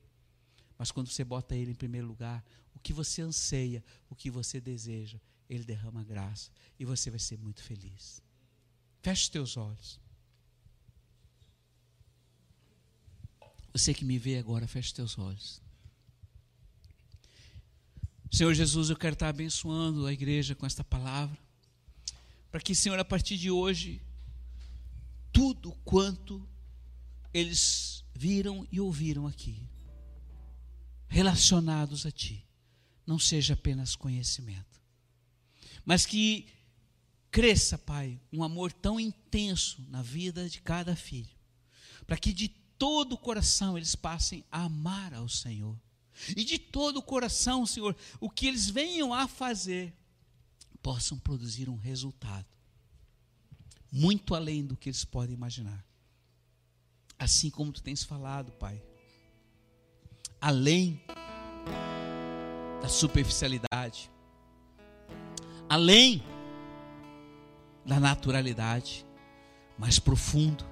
Mas 0.75 0.91
quando 0.91 1.09
você 1.09 1.25
bota 1.25 1.57
Ele 1.57 1.71
em 1.71 1.75
primeiro 1.75 2.07
lugar, 2.07 2.41
o 2.80 2.82
que 2.82 2.93
você 2.93 3.21
anseia, 3.21 3.84
o 4.09 4.15
que 4.15 4.32
você 4.32 4.59
deseja, 4.61 5.19
Ele 5.49 5.63
derrama 5.63 6.03
graça 6.03 6.49
e 6.80 6.86
você 6.86 7.09
vai 7.09 7.19
ser 7.19 7.38
muito 7.38 7.61
feliz. 7.61 8.21
Feche 9.01 9.23
os 9.23 9.30
teus 9.30 9.57
olhos. 9.57 9.99
Você 13.73 13.93
que 13.93 14.05
me 14.05 14.17
vê 14.17 14.38
agora, 14.38 14.65
feche 14.65 14.88
os 14.88 14.93
teus 14.93 15.17
olhos. 15.19 15.61
Senhor 18.32 18.53
Jesus, 18.53 18.89
eu 18.89 18.95
quero 18.95 19.13
estar 19.13 19.27
abençoando 19.27 20.05
a 20.05 20.13
igreja 20.13 20.55
com 20.55 20.65
esta 20.65 20.84
palavra. 20.84 21.38
Para 22.49 22.61
que, 22.61 22.73
Senhor, 22.73 22.97
a 22.97 23.05
partir 23.05 23.38
de 23.38 23.51
hoje, 23.51 24.01
tudo 25.32 25.71
quanto 25.84 26.47
eles 27.34 28.03
viram 28.13 28.67
e 28.71 28.80
ouviram 28.80 29.27
aqui, 29.27 29.61
relacionados 31.07 32.05
a 32.05 32.11
Ti, 32.11 32.43
não 33.10 33.18
seja 33.18 33.55
apenas 33.55 33.95
conhecimento, 33.95 34.80
mas 35.84 36.05
que 36.05 36.47
cresça, 37.32 37.76
Pai, 37.76 38.22
um 38.32 38.43
amor 38.43 38.72
tão 38.72 38.99
intenso 38.99 39.84
na 39.89 40.03
vida 40.03 40.47
de 40.47 40.62
cada 40.62 40.95
filho, 40.95 41.36
para 42.05 42.18
que 42.18 42.32
de 42.32 42.49
todo 42.78 43.14
o 43.14 43.18
coração 43.18 43.76
eles 43.76 43.95
passem 43.95 44.45
a 44.51 44.66
amar 44.66 45.12
ao 45.16 45.28
Senhor. 45.28 45.76
E 46.38 46.43
de 46.43 46.60
todo 46.60 46.97
o 46.97 47.01
coração, 47.01 47.66
Senhor, 47.66 47.97
o 48.20 48.30
que 48.30 48.45
eles 48.45 48.70
venham 48.70 49.12
a 49.12 49.28
fazer, 49.28 49.91
possam 50.80 51.18
produzir 51.18 51.68
um 51.68 51.78
resultado 51.78 52.45
muito 53.91 54.36
além 54.36 54.64
do 54.64 54.78
que 54.78 54.89
eles 54.89 55.03
podem 55.03 55.34
imaginar. 55.34 55.84
Assim 57.18 57.49
como 57.49 57.72
tu 57.72 57.82
tens 57.82 58.03
falado, 58.03 58.51
Pai, 58.51 58.80
além 60.39 61.01
da 62.82 62.88
superficialidade, 62.88 64.11
além 65.67 66.23
da 67.86 67.99
naturalidade, 67.99 69.05
mais 69.77 69.99
profundo, 69.99 70.65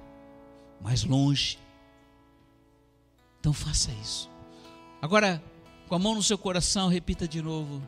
mais 0.82 1.04
longe. 1.04 1.58
Então 3.40 3.54
faça 3.54 3.92
isso. 4.04 4.30
Agora, 5.02 5.42
com 5.88 5.96
a 5.96 6.00
mão 6.00 6.16
no 6.16 6.24
seu 6.24 6.38
coração, 6.38 6.90
repita 6.90 7.28
de 7.28 7.42
novo 7.42 7.82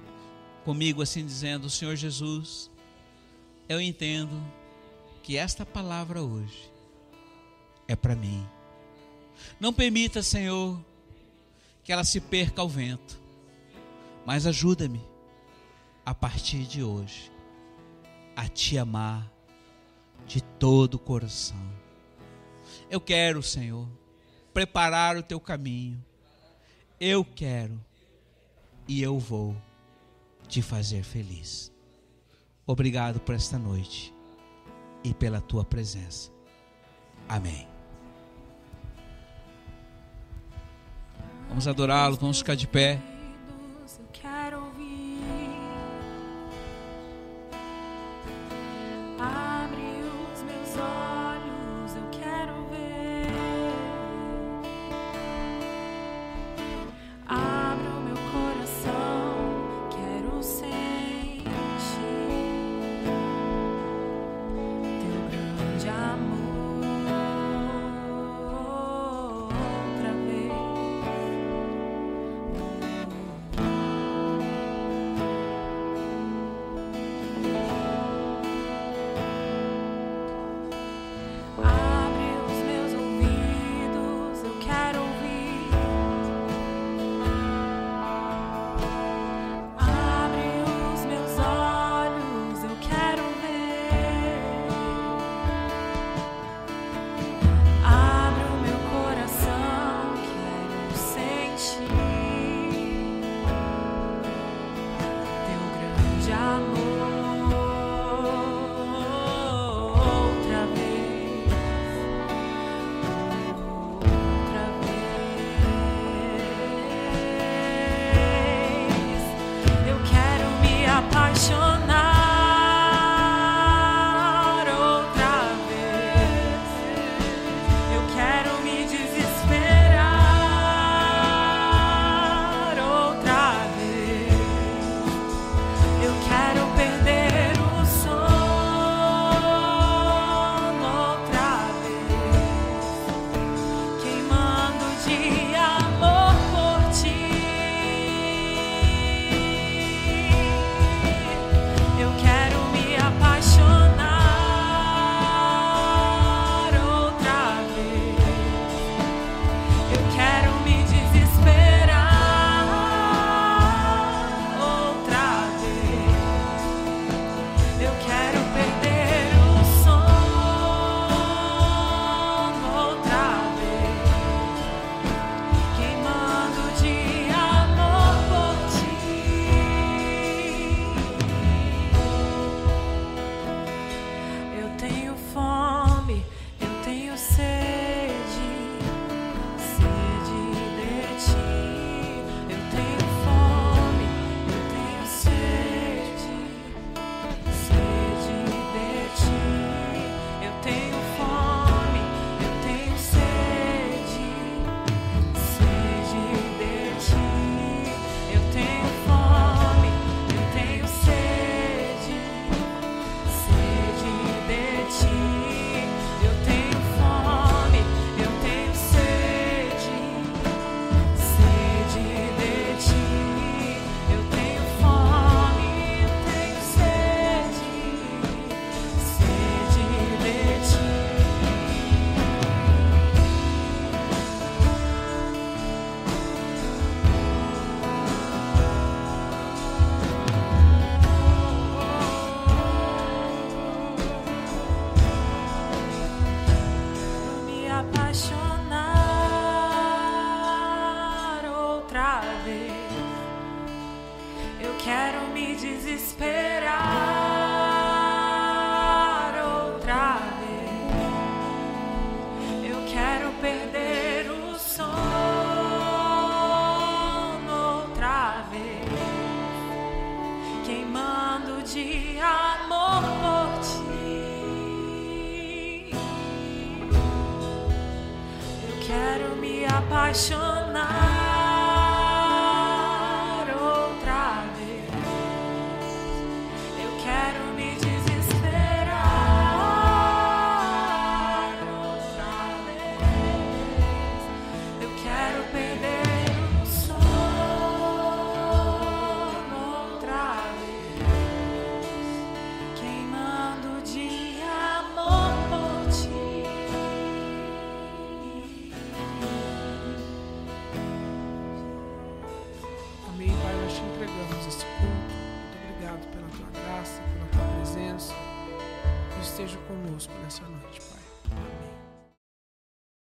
comigo, 0.63 1.01
assim 1.01 1.26
dizendo: 1.26 1.70
Senhor 1.70 1.95
Jesus, 1.95 2.70
eu 3.67 3.82
entendo 3.82 4.41
que 5.24 5.38
esta 5.38 5.65
palavra 5.65 6.22
hoje 6.22 6.72
é 7.88 7.95
para 7.95 8.15
mim. 8.15 8.47
Não 9.59 9.74
permita, 9.74 10.24
Senhor, 10.24 10.80
que 11.84 11.91
ela 11.91 12.03
se 12.03 12.22
perca 12.22 12.61
ao 12.61 12.70
vento. 12.70 13.20
Mas 14.26 14.45
ajuda-me 14.45 15.01
a 16.05 16.13
partir 16.13 16.63
de 16.63 16.84
hoje 16.84 17.32
a 18.36 18.47
te 18.47 18.78
amar 18.78 19.32
de 20.26 20.41
todo 20.41 20.95
o 20.95 20.99
coração. 20.99 21.57
Eu 22.89 23.01
quero, 23.01 23.41
Senhor, 23.41 23.88
preparar 24.53 25.17
o 25.17 25.24
teu 25.24 25.39
caminho. 25.39 26.03
Eu 26.99 27.24
quero 27.24 27.80
e 28.88 29.01
eu 29.01 29.17
vou 29.20 29.55
te 30.47 30.61
fazer 30.61 31.03
feliz. 31.03 31.72
Obrigado 32.65 33.20
por 33.20 33.36
esta 33.36 33.57
noite 33.57 34.13
e 35.03 35.13
pela 35.13 35.41
tua 35.41 35.63
presença. 35.63 36.32
Amém. 37.28 37.67
Vamos 41.47 41.67
adorá-lo, 41.67 42.15
vamos 42.15 42.39
ficar 42.39 42.55
de 42.55 42.67
pé. 42.67 43.01